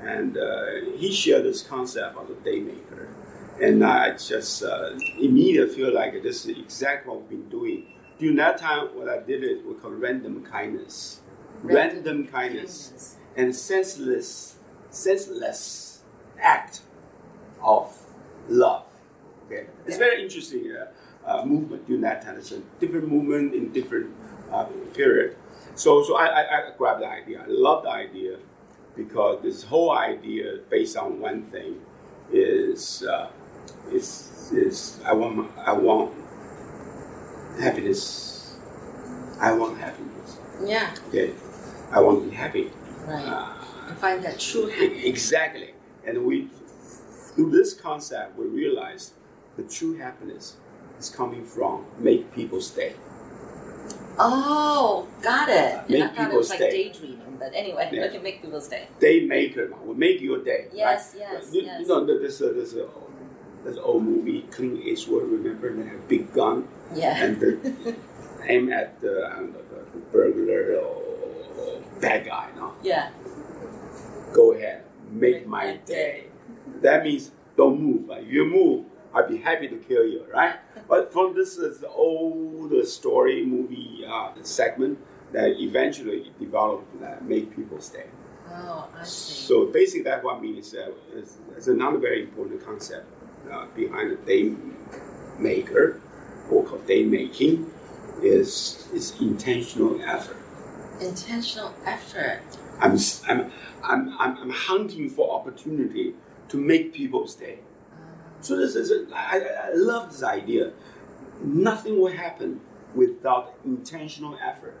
[0.00, 0.66] And uh,
[0.96, 3.08] he shared this concept of the daymaker.
[3.60, 7.86] And I just uh, immediately feel like this is exactly what we've been doing.
[8.18, 11.20] During that time, what I did is we call random kindness.
[11.62, 12.88] Random Random, kindness.
[12.88, 13.16] kindness.
[13.36, 14.56] And senseless,
[14.90, 16.02] senseless
[16.40, 16.80] act
[17.62, 17.96] of
[18.48, 18.84] love.
[19.46, 22.36] Okay, it's very interesting uh, uh, movement during that time.
[22.36, 24.10] It's a different movement in different
[24.50, 25.36] uh, period.
[25.74, 27.42] So, so I, I, I grabbed the idea.
[27.42, 28.38] I love the idea
[28.96, 31.76] because this whole idea based on one thing
[32.32, 33.28] is uh,
[33.92, 36.14] is is I want my, I want
[37.60, 38.56] happiness.
[39.40, 40.38] I want happiness.
[40.64, 40.94] Yeah.
[41.08, 41.32] Okay,
[41.90, 42.70] I want to be happy.
[43.06, 43.24] Right.
[43.26, 43.86] Ah.
[43.88, 45.04] and find that true happiness.
[45.04, 45.70] Exactly.
[46.06, 46.48] And we,
[47.34, 49.12] through this concept, we realize
[49.56, 50.56] the true happiness
[50.98, 52.94] is coming from make people stay.
[54.18, 55.88] Oh, got it.
[55.90, 58.04] Make and I thought it people was like daydreaming, but anyway, Yeah.
[58.04, 58.88] okay, make people stay.
[58.98, 60.68] Day maker will make your day.
[60.72, 61.28] Yes, right?
[61.32, 61.80] yes, you, yes.
[61.82, 62.88] You know, there's a, there's a,
[63.62, 66.66] there's an old movie, Clint Eastwood, remember, they have big gun.
[66.94, 67.22] Yeah.
[67.24, 67.96] And the,
[68.48, 71.02] aim at the, I don't know, the, the burglar or
[72.00, 72.74] bad guy, no?
[72.82, 73.10] Yeah.
[74.32, 76.26] Go ahead, make my day.
[76.82, 78.10] That means don't move.
[78.10, 78.84] If you move,
[79.14, 80.56] I'd be happy to kill you, right?
[80.88, 84.98] But from this is old story movie uh, segment
[85.32, 88.06] that eventually developed that make people stay.
[88.48, 89.46] Oh, I see.
[89.48, 90.74] So basically, that's what means.
[90.74, 93.06] Uh, is, is another very important concept
[93.50, 94.54] uh, behind the day
[95.38, 96.00] maker,
[96.50, 97.68] or called day making,
[98.22, 100.36] is is intentional effort
[100.99, 102.41] Intentional effort.
[102.79, 103.51] I'm, s- I'm,
[103.83, 106.13] I'm, I'm, I'm hunting for opportunity
[106.49, 107.59] to make people stay.
[108.41, 110.71] So this is, a, I, I I love this idea.
[111.43, 112.59] Nothing will happen
[112.95, 114.75] without intentional effort.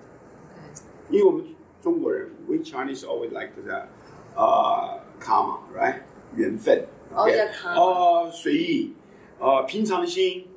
[1.09, 1.45] 因为我们
[1.81, 3.87] 中国人，we Chinese always like the
[4.35, 6.01] 呃 karma, right？
[6.35, 6.85] 缘分。
[7.13, 7.35] Oh, okay？
[7.35, 7.79] yeah, karma.
[7.79, 8.93] 哦，随意，
[9.39, 10.47] 呃，平常心。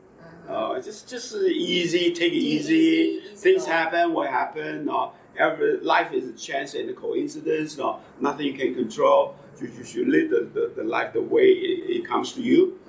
[0.47, 3.23] 呃，just just easy, take it easy.
[3.35, 4.87] Things happen, what happen.
[4.89, 7.80] Uh, every life is a chance and a coincidence.
[7.80, 9.36] Uh, nothing you can control.
[9.60, 12.80] You, you should live the, the, the life the way it, it comes to you.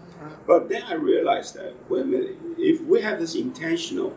[0.46, 4.12] But then I realized that wait a minute, if we have this intentional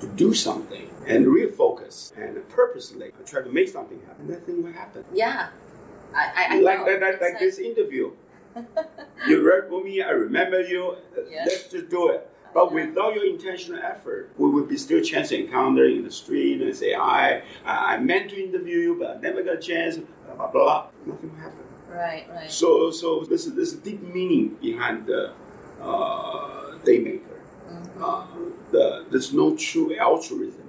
[0.00, 5.04] to do something and refocus and purposely try to make something happen, nothing will happen.
[5.14, 5.48] Yeah.
[6.14, 8.12] I, I, I like that, that, It's like this interview.
[9.26, 10.96] you read for me, I remember you.
[11.46, 12.30] Let's just do it.
[12.54, 16.62] But without your intentional effort, we would be still chance to encounter in the street
[16.62, 19.96] and say, I, I meant to interview you, but I never got a chance.
[19.96, 20.86] Blah blah blah.
[21.06, 21.58] Nothing will happen.
[21.88, 22.50] Right, right.
[22.50, 25.32] So, so this is this is deep meaning behind the
[25.80, 27.40] uh, day maker.
[28.00, 28.26] Uh,
[28.70, 30.68] the, there's no true altruism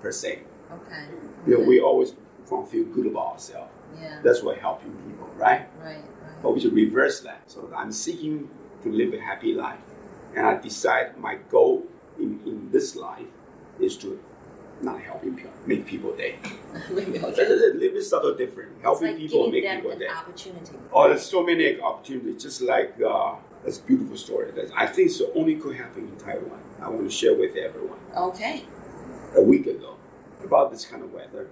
[0.00, 0.40] per se.
[0.72, 1.04] Okay.
[1.46, 2.14] You know, we always
[2.50, 3.72] want to feel good about ourselves.
[4.00, 4.20] Yeah.
[4.22, 5.68] That's why helping people, right?
[5.82, 5.96] right?
[5.96, 6.04] Right,
[6.42, 7.42] But we should reverse that.
[7.46, 8.48] So I'm seeking
[8.82, 9.80] to live a happy life,
[10.34, 11.84] and I decide my goal
[12.18, 13.26] in, in this life
[13.80, 14.18] is to
[14.80, 16.36] not helping people, make people day.
[16.90, 17.18] Okay.
[17.18, 18.80] a little bit subtle different.
[18.80, 20.06] Helping like people make people day.
[20.08, 20.72] opportunity.
[20.92, 22.40] Oh, there's so many opportunities.
[22.42, 26.60] Just like uh, this beautiful story that I think so only could happen in Taiwan.
[26.80, 27.98] I want to share with everyone.
[28.16, 28.62] Okay.
[29.36, 29.96] A week ago,
[30.44, 31.48] about this kind of weather,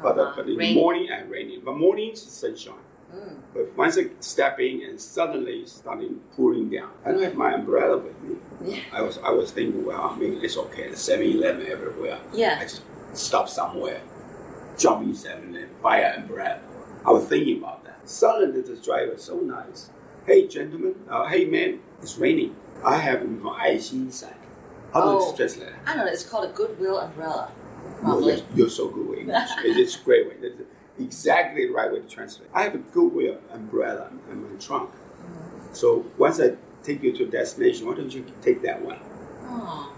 [0.00, 0.32] but, uh, Uh-huh.
[0.36, 1.62] but in the morning and raining.
[1.64, 2.74] But mornings is sunshine.
[3.14, 3.36] Mm.
[3.54, 6.90] But once I stepping and suddenly starting pouring down.
[7.04, 8.36] I don't have my umbrella with me.
[8.64, 8.80] Yeah.
[8.92, 10.88] I was I was thinking, well, I mean, it's okay.
[10.88, 12.18] The 7-Eleven everywhere.
[12.32, 12.58] Yeah.
[12.60, 12.82] I just
[13.14, 14.02] stop somewhere,
[14.76, 16.60] jump in 7-Eleven, buy an umbrella.
[17.06, 18.08] I was thinking about that.
[18.08, 19.90] Suddenly the driver so nice.
[20.26, 20.94] Hey, gentlemen.
[21.08, 21.80] Uh, hey, man.
[22.02, 22.54] It's raining.
[22.84, 24.34] I have my ice inside.
[24.92, 25.72] How oh, you express that?
[25.86, 26.12] I don't know.
[26.12, 27.50] It's called a goodwill umbrella.
[28.00, 28.42] Probably.
[28.54, 29.48] You're so good with English.
[29.64, 30.26] it's, great.
[30.42, 30.60] It's,
[30.98, 32.48] Exactly the right way to translate.
[32.54, 34.90] I have a goodwill umbrella in my trunk.
[35.72, 38.98] So once I take you to a destination, why don't you take that one?
[39.44, 39.92] Oh.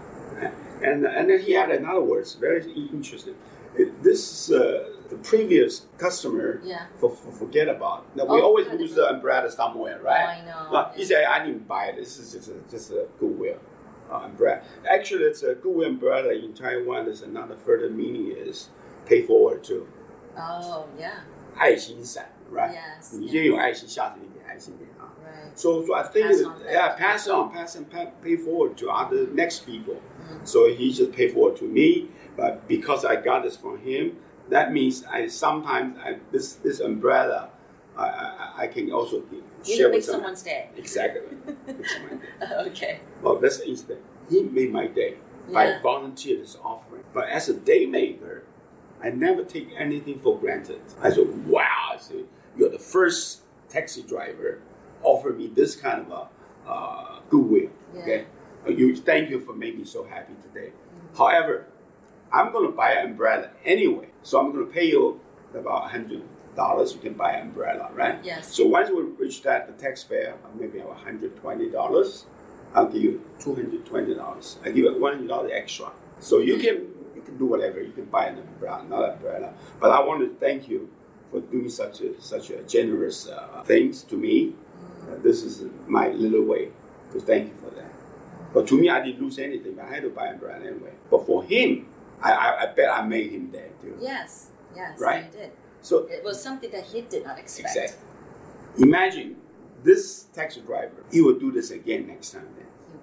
[0.83, 2.61] And and then he had another words, very
[2.93, 3.35] interesting.
[3.75, 6.85] It- This is uh, the previous customer Yeah.
[6.99, 7.99] for, for forget about.
[8.15, 10.41] Now, we Oh, always forget lose the umbrella somewhere, right?
[10.41, 11.95] I know, No, he said, I didn't buy it.
[11.97, 13.59] This is just a, just a goodwill
[14.11, 14.61] uh, umbrella.
[14.89, 17.05] Actually, it's a goodwill umbrella in Taiwan.
[17.05, 18.69] There's another further meaning is
[19.05, 19.87] pay forward to
[20.36, 21.20] Oh, yeah.
[21.56, 22.72] 爱心伞，right？
[22.74, 25.04] Yes, 你今天有爱心，下次你给爱心给他。
[25.24, 25.50] Right.
[25.54, 26.72] So, so I think Pass it- on that.
[26.72, 29.94] yeah, pass on, pass and pay, pay forward to other next people.
[30.20, 30.44] Mm.
[30.46, 34.18] So he just pay forward to me, but because I got this from him,
[34.50, 37.48] that means I sometimes I, this this umbrella,
[37.96, 40.36] I, I, I can also be, You share can make with someone.
[40.36, 40.68] someone's day.
[40.76, 41.22] Exactly.
[41.66, 42.70] Make someone day.
[42.70, 43.00] okay.
[43.22, 44.00] Well, that's the incident.
[44.28, 45.16] He made my day
[45.50, 45.80] by Yeah.
[45.82, 47.02] volunteer this offering.
[47.14, 48.44] But as a day maker,
[49.03, 50.81] I never take anything for granted.
[51.01, 52.25] I said, wow, I said,
[52.57, 54.61] you're the first taxi driver
[55.03, 56.29] offer me this kind of
[56.67, 57.69] a uh, goodwill.
[57.95, 58.01] Yeah.
[58.01, 58.25] Okay,
[58.67, 60.71] you thank you for making me so happy today.
[61.17, 61.65] However,
[62.31, 65.19] I'm going to buy an umbrella anyway, so I'm going to pay you
[65.53, 66.21] about hundred
[66.55, 66.93] dollars.
[66.93, 68.19] You can buy an umbrella, right?
[68.23, 68.55] Yes.
[68.55, 72.25] So once we reach that, the tax fare, uh, maybe about hundred twenty dollars.
[72.73, 74.57] I'll give you two hundred twenty dollars.
[74.63, 75.91] I give you one hundred dollars extra.
[76.19, 76.87] So you can
[77.21, 77.81] you can do whatever.
[77.81, 79.53] You can buy an umbrella, another umbrella.
[79.79, 80.89] But I want to thank you
[81.29, 84.53] for doing such a such a generous uh, things to me.
[85.03, 86.69] Uh, this is my little way
[87.13, 87.91] to thank you for that.
[88.53, 89.79] But to me, I didn't lose anything.
[89.79, 90.93] I had to buy a brand anyway.
[91.09, 91.87] But for him,
[92.21, 93.97] I, I, I bet I made him there too.
[94.01, 95.25] Yes, yes, Right?
[95.25, 95.51] you did.
[95.81, 97.75] So It was something that he did not expect.
[97.75, 98.05] exactly.
[98.77, 99.37] Imagine
[99.83, 101.03] this taxi driver.
[101.11, 102.47] He will do this again next time.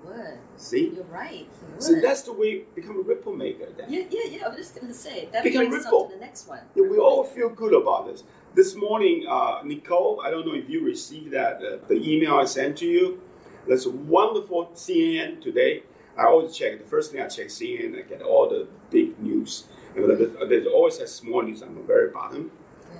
[0.08, 0.38] Would.
[0.56, 0.92] see.
[0.94, 1.46] You're right.
[1.60, 1.82] He would.
[1.82, 3.68] So that's the way become a ripple maker.
[3.76, 4.44] Then yeah, yeah, yeah.
[4.46, 6.04] I was just gonna say that Become brings us ripple.
[6.04, 6.60] on to the next one.
[6.74, 8.24] Yeah, we all feel good about this.
[8.54, 12.44] This morning, uh, Nicole, I don't know if you received that uh, the email I
[12.46, 13.20] sent to you.
[13.68, 15.82] That's a wonderful CNN today.
[16.18, 16.78] I always check.
[16.78, 19.64] The first thing I check CNN, I get all the big news.
[19.94, 20.08] And
[20.50, 22.50] there's, always a small news on the very bottom.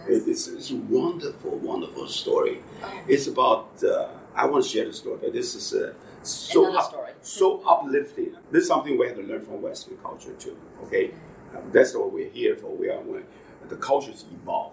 [0.06, 2.62] It- It's, it's a wonderful, wonderful story.
[3.09, 3.82] It's about.
[3.82, 5.92] Uh, I want to share the story, but this is uh,
[6.31, 8.35] so up- so uplifting.
[8.51, 10.57] This is something we have to learn from Western culture too.
[10.85, 11.12] Okay,
[11.55, 12.68] Uh, that's what we're here for.
[12.70, 13.22] We are we're,
[13.68, 14.72] the cultures evolve.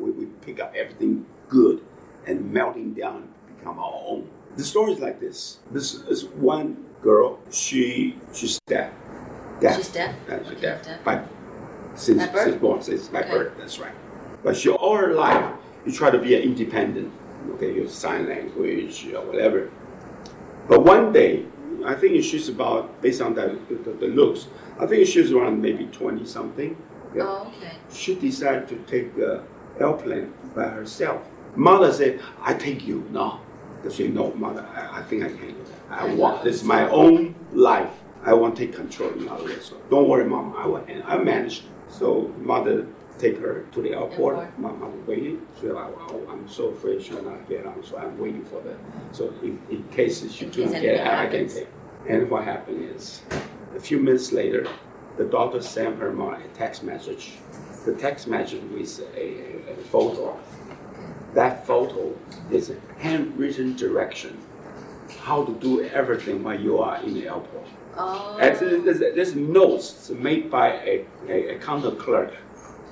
[0.00, 1.82] We, we pick up everything good
[2.26, 4.28] and melting down become our own.
[4.56, 5.58] The story is like this.
[5.70, 7.38] This is one girl.
[7.50, 8.92] She she's deaf.
[9.60, 9.76] Deaf.
[9.76, 10.14] She's deaf?
[10.28, 10.84] She's Okay, deaf.
[10.84, 11.04] deaf.
[11.04, 11.22] By,
[11.94, 13.30] since, By since born, since by Okay.
[13.30, 13.52] birth.
[13.58, 13.94] That's right.
[14.42, 15.54] But she all her life,
[15.86, 17.12] you try to be an independent.
[17.54, 19.70] Okay, use sign language or whatever.
[20.70, 21.46] But one day,
[21.84, 24.46] I think she's about, based on the, the, the looks,
[24.78, 26.80] I think she's around maybe 20 something.
[27.12, 27.24] Yeah.
[27.24, 27.72] Oh, okay.
[27.92, 29.42] She decided to take the
[29.80, 31.26] airplane by herself.
[31.56, 33.04] Mother said, I take you.
[33.10, 33.40] No.
[33.82, 36.02] She said, no, mother, I, I think I can do that.
[36.02, 37.90] I want, this is my own life.
[38.22, 39.62] I want to take control in it.
[39.64, 41.64] So don't worry, mom, I will, I managed.
[41.88, 42.86] So mother
[43.20, 44.38] take her to the airport.
[44.38, 44.58] Airport.
[44.58, 45.46] My mother waiting.
[45.56, 48.76] She said, oh, I'm so afraid she'll not get on, so I'm waiting for the,
[49.12, 51.68] so in, in case she do not get out, I can take.
[52.08, 53.22] And what happened is,
[53.76, 54.66] a few minutes later,
[55.18, 57.34] the doctor sent her mom a text message.
[57.84, 60.38] The text message with a, a, photo.
[61.34, 62.16] That photo
[62.50, 64.38] is a handwritten direction
[65.22, 67.66] how to do everything while you are in the airport.
[67.96, 68.38] Oh.
[68.40, 72.34] And there's, there's notes made by a, a, a counter clerk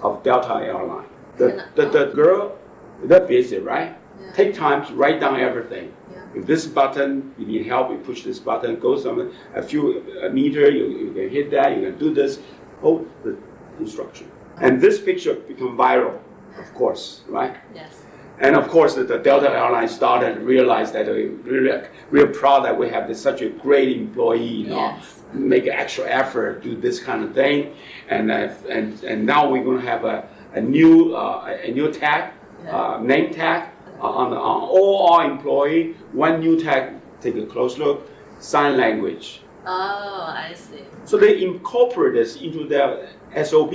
[0.03, 1.07] of Delta Airline.
[1.37, 2.59] The, the, the girl,
[3.05, 3.97] that busy, right?
[4.35, 5.95] Take time to write down everything.
[6.35, 10.29] If this button, you need help, you push this button, go some a few uh,
[10.29, 12.41] meter, you, you can hit that, you can do this.
[12.83, 13.37] Oh, the
[13.81, 14.31] instruction.
[14.61, 16.19] And this picture become viral,
[16.59, 17.57] of course, right?
[17.75, 18.03] Yes.
[18.41, 22.79] And of course, the, the Delta Airlines started realized that we're really, real proud that
[22.79, 25.18] we have this, such a great employee, you know, Yes.
[25.33, 27.75] Make an extra effort, do this kind of thing.
[28.09, 31.93] And, uh, and, and now we're going to have a, a new, uh, a new
[31.93, 32.33] tag,
[32.69, 33.71] uh, name tag
[34.01, 35.95] uh, on, on all our employee.
[36.13, 38.09] One new tag, take a close look,
[38.39, 39.43] sign language.
[39.67, 40.83] Oh, I see.
[41.05, 43.11] So they incorporate this into their
[43.45, 43.75] SOP.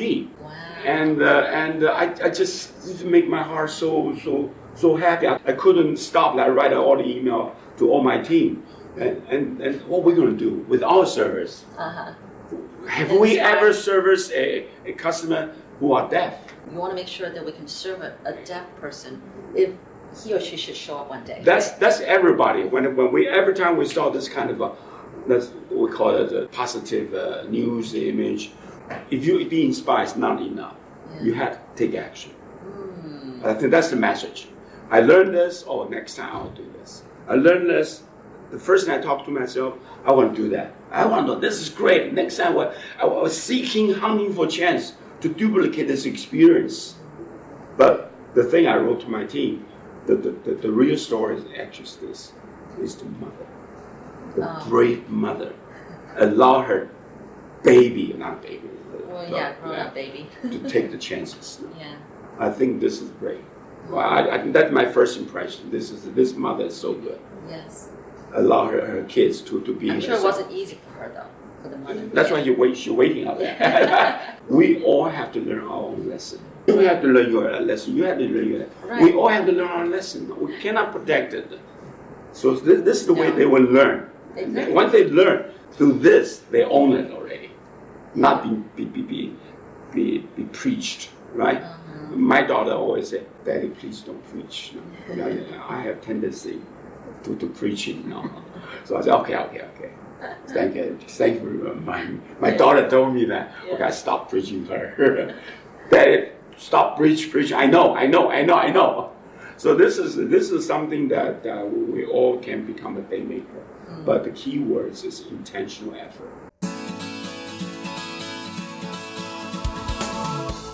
[0.85, 5.27] And uh, and uh, I, I just make my heart so so so happy.
[5.27, 6.35] I, I couldn't stop.
[6.35, 8.63] I write all the email to all my team.
[8.97, 11.65] And, and, and what we're going to do with our service?
[11.77, 12.13] Uh-huh.
[12.87, 16.53] Have we ever serviced a, a customer who are deaf?
[16.71, 19.21] You want to make sure that we can serve a, a deaf person
[19.55, 19.71] if
[20.23, 21.41] he or she should show up one day.
[21.43, 22.65] That's that's everybody.
[22.65, 24.71] When when we every time we saw this kind of a
[25.27, 28.51] that's we call it a positive uh, news image.
[29.09, 30.75] If you be inspired, it's not enough.
[31.21, 32.33] You have to take action.
[33.43, 34.47] I think that's the message.
[34.89, 35.63] I learned this.
[35.67, 37.03] Oh, next time I'll do this.
[37.27, 38.03] I learned this.
[38.53, 39.73] The first thing I talk to myself,
[40.05, 40.75] I want to do that.
[40.91, 41.35] I want to.
[41.39, 42.13] This is great.
[42.13, 46.93] Next time, I, I was seeking, hunting for chance to duplicate this experience.
[47.77, 49.65] But the thing I wrote to my team,
[50.05, 52.33] the, the, the, the real story is actually this,
[52.79, 53.47] is the mother.
[54.35, 54.69] The Oh.
[54.69, 55.53] brave mother.
[56.17, 56.91] Allow her
[57.63, 58.69] baby, not baby.
[59.07, 60.29] Well, but, yeah, grown up baby.
[60.43, 61.59] to take the chances.
[61.79, 61.95] Yeah.
[62.37, 63.41] I think this is great.
[63.89, 65.71] Well, I, I, that's my first impression.
[65.71, 67.19] This is this mother is so good.
[67.49, 67.89] Yes.
[68.33, 71.61] Allow her, her kids to, to be I'm sure it wasn't easy for her though,
[71.61, 72.07] for the mother.
[72.07, 72.83] That's why you wait.
[72.85, 74.37] You're waiting out there.
[74.49, 76.39] we all have to learn our own lesson.
[76.67, 77.95] You have to learn your lesson.
[77.95, 78.67] You have to learn your.
[78.85, 79.01] Right.
[79.01, 80.33] We all have to learn our lesson.
[80.39, 81.59] We cannot protect it.
[82.31, 84.09] So this, this is the way they will learn.
[84.35, 84.73] Exactly.
[84.73, 87.51] Once they learn through this, they own it already.
[88.15, 89.35] Not be be be
[89.93, 91.61] be, be, preached, right?
[91.61, 92.15] Uh-huh.
[92.15, 94.73] My daughter always said, "Daddy, please don't preach."
[95.13, 95.23] No.
[95.67, 96.61] I have tendency
[97.23, 98.43] to, to preaching now.
[98.85, 99.91] So I said, "Okay, okay, okay."
[100.47, 102.23] Thank you, thank you for reminding me.
[102.39, 103.51] My daughter told me that.
[103.69, 105.35] Okay, I stopped preaching her.
[105.89, 107.51] Daddy, stop preach, preach.
[107.51, 109.11] I know, I know, I know, I know.
[109.57, 113.63] So this is this is something that uh, we all can become a daymaker.
[114.05, 116.31] But the key words is intentional effort.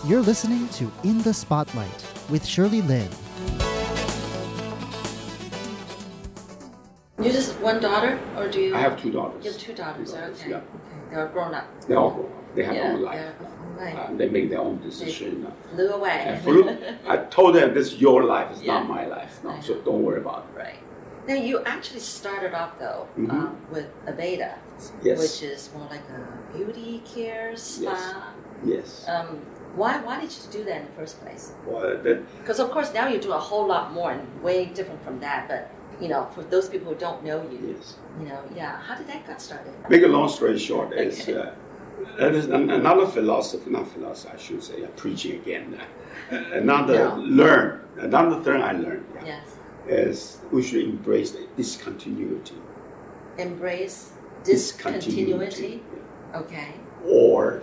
[0.06, 3.10] You're listening to In the Spotlight with Shirley Lin.
[7.30, 8.76] You just one daughter, or do you?
[8.76, 9.46] I have two daughters.
[9.46, 10.14] You have two daughters.
[10.14, 10.50] daughters, okay.
[10.50, 10.58] yeah.
[10.58, 10.66] okay.
[11.12, 11.68] They're grown up.
[11.88, 12.56] They all grown up.
[12.56, 13.34] They have yeah, their own life.
[13.80, 15.46] Uh, they make their own decision.
[15.46, 16.24] uh, Flew away.
[16.26, 16.78] and flew-
[17.08, 18.80] I told them this is your life, it's Yeah.
[18.80, 19.44] not my life.
[19.44, 20.58] No, so don't worry about it.
[20.58, 20.80] Right.
[21.28, 23.30] Now you actually started off though Mhm.
[23.32, 24.54] um, with Aveda,
[25.04, 25.20] Yes.
[25.20, 28.34] which is more like a beauty care spa.
[28.66, 29.06] Yes.
[29.08, 29.40] Um,
[29.76, 31.54] why why did you do that in the first place?
[31.68, 35.02] Well, that, Because of course now you do a whole lot more and way different
[35.04, 35.48] from that.
[35.48, 35.70] But
[36.00, 37.80] you know, for those people who don't know you,
[38.20, 39.74] you know, yeah, how did that get started?
[39.90, 41.54] make a long story short, is uh,
[42.18, 45.80] that is an, another philosophy, not philosophy, I should say, I'm preaching again.
[46.32, 47.16] Uh, another No.
[47.18, 49.58] learn, another thing I learned Yes.
[49.88, 52.56] is we should embrace the discontinuity
[53.38, 54.12] Embrace
[54.44, 55.82] Discontinuity.
[55.82, 55.84] discontinuity.
[56.36, 56.74] Okay.
[57.06, 57.62] or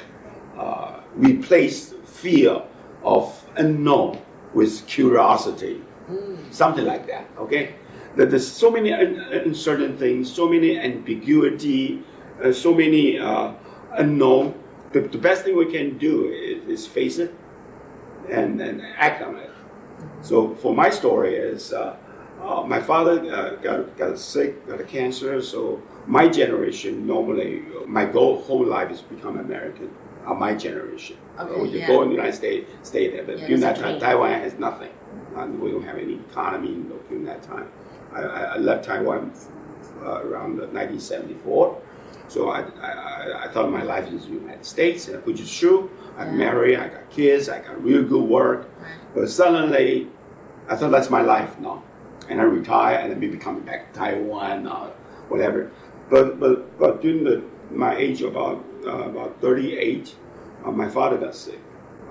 [0.59, 2.63] uh, replace fear
[3.05, 4.19] of unknown
[4.55, 5.81] with curiosity,
[6.51, 7.27] something like that.
[7.39, 7.75] Okay,
[8.17, 12.03] that there's so many uncertain things, so many ambiguity,
[12.43, 13.53] uh, so many uh,
[13.93, 14.55] unknown.
[14.93, 17.35] The, the best thing we can do is, is face it
[18.31, 19.51] and, and act on it.
[20.23, 21.97] So for my story is uh,
[22.43, 25.41] uh, my father uh, got, got sick, got a cancer.
[25.43, 29.91] So my generation normally my goal whole life is become American.
[30.27, 31.87] Uh, my generation, Okay, we could yeah.
[31.87, 33.23] go in the United States, stay there.
[33.23, 34.01] But Yeah, during that time.
[34.01, 34.91] Taiwan has nothing.
[35.61, 36.75] We don't have any economy
[37.09, 37.69] during that time.
[38.17, 39.33] I, I I left Taiwan
[40.03, 41.83] uh, around 1974.
[42.29, 45.41] So I, I, I- I thought my life is in the United States, and which
[45.41, 45.91] is through.
[46.19, 48.61] I'm married, I got kids, I got real good work.
[49.15, 50.09] But suddenly,
[50.69, 51.83] I thought that's my life now.
[52.29, 54.89] And I retire and then maybe coming back to Taiwan or
[55.29, 55.71] whatever.
[56.11, 60.15] But, but, but during the, my age about, uh, about 38,
[60.65, 61.61] uh, my father got sick.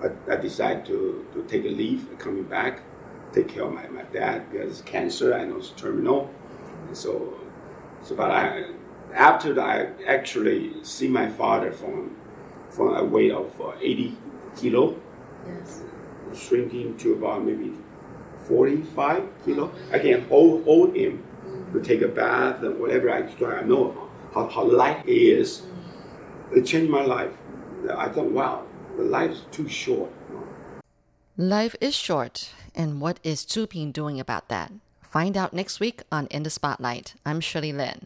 [0.04, 2.82] I, I decided to, to take a leave, coming back,
[3.36, 6.34] take care of my, my dad because cancer, I know it's terminal.
[6.88, 7.38] And so,
[8.02, 8.72] so but I,
[9.14, 12.16] after that, I actually see my father from,
[12.70, 14.18] from a weight of uh, 80
[14.58, 14.96] kilo,
[15.46, 15.84] Yes.
[16.34, 17.72] shrinking to about maybe
[18.48, 19.72] 45 kilo.
[19.92, 21.24] I can hold, hold him
[21.74, 23.46] to take a bath and whatever I do.
[23.46, 25.64] I know how, how light he is.
[26.52, 27.34] It changed my life.
[27.96, 28.66] I thought, wow,
[28.98, 30.12] the life is too short.
[31.38, 34.72] Life is short, and what is Zhu Ping doing about that?
[35.02, 37.16] Find out next week on In the Spotlight.
[37.26, 38.06] I'm Shirley Lin.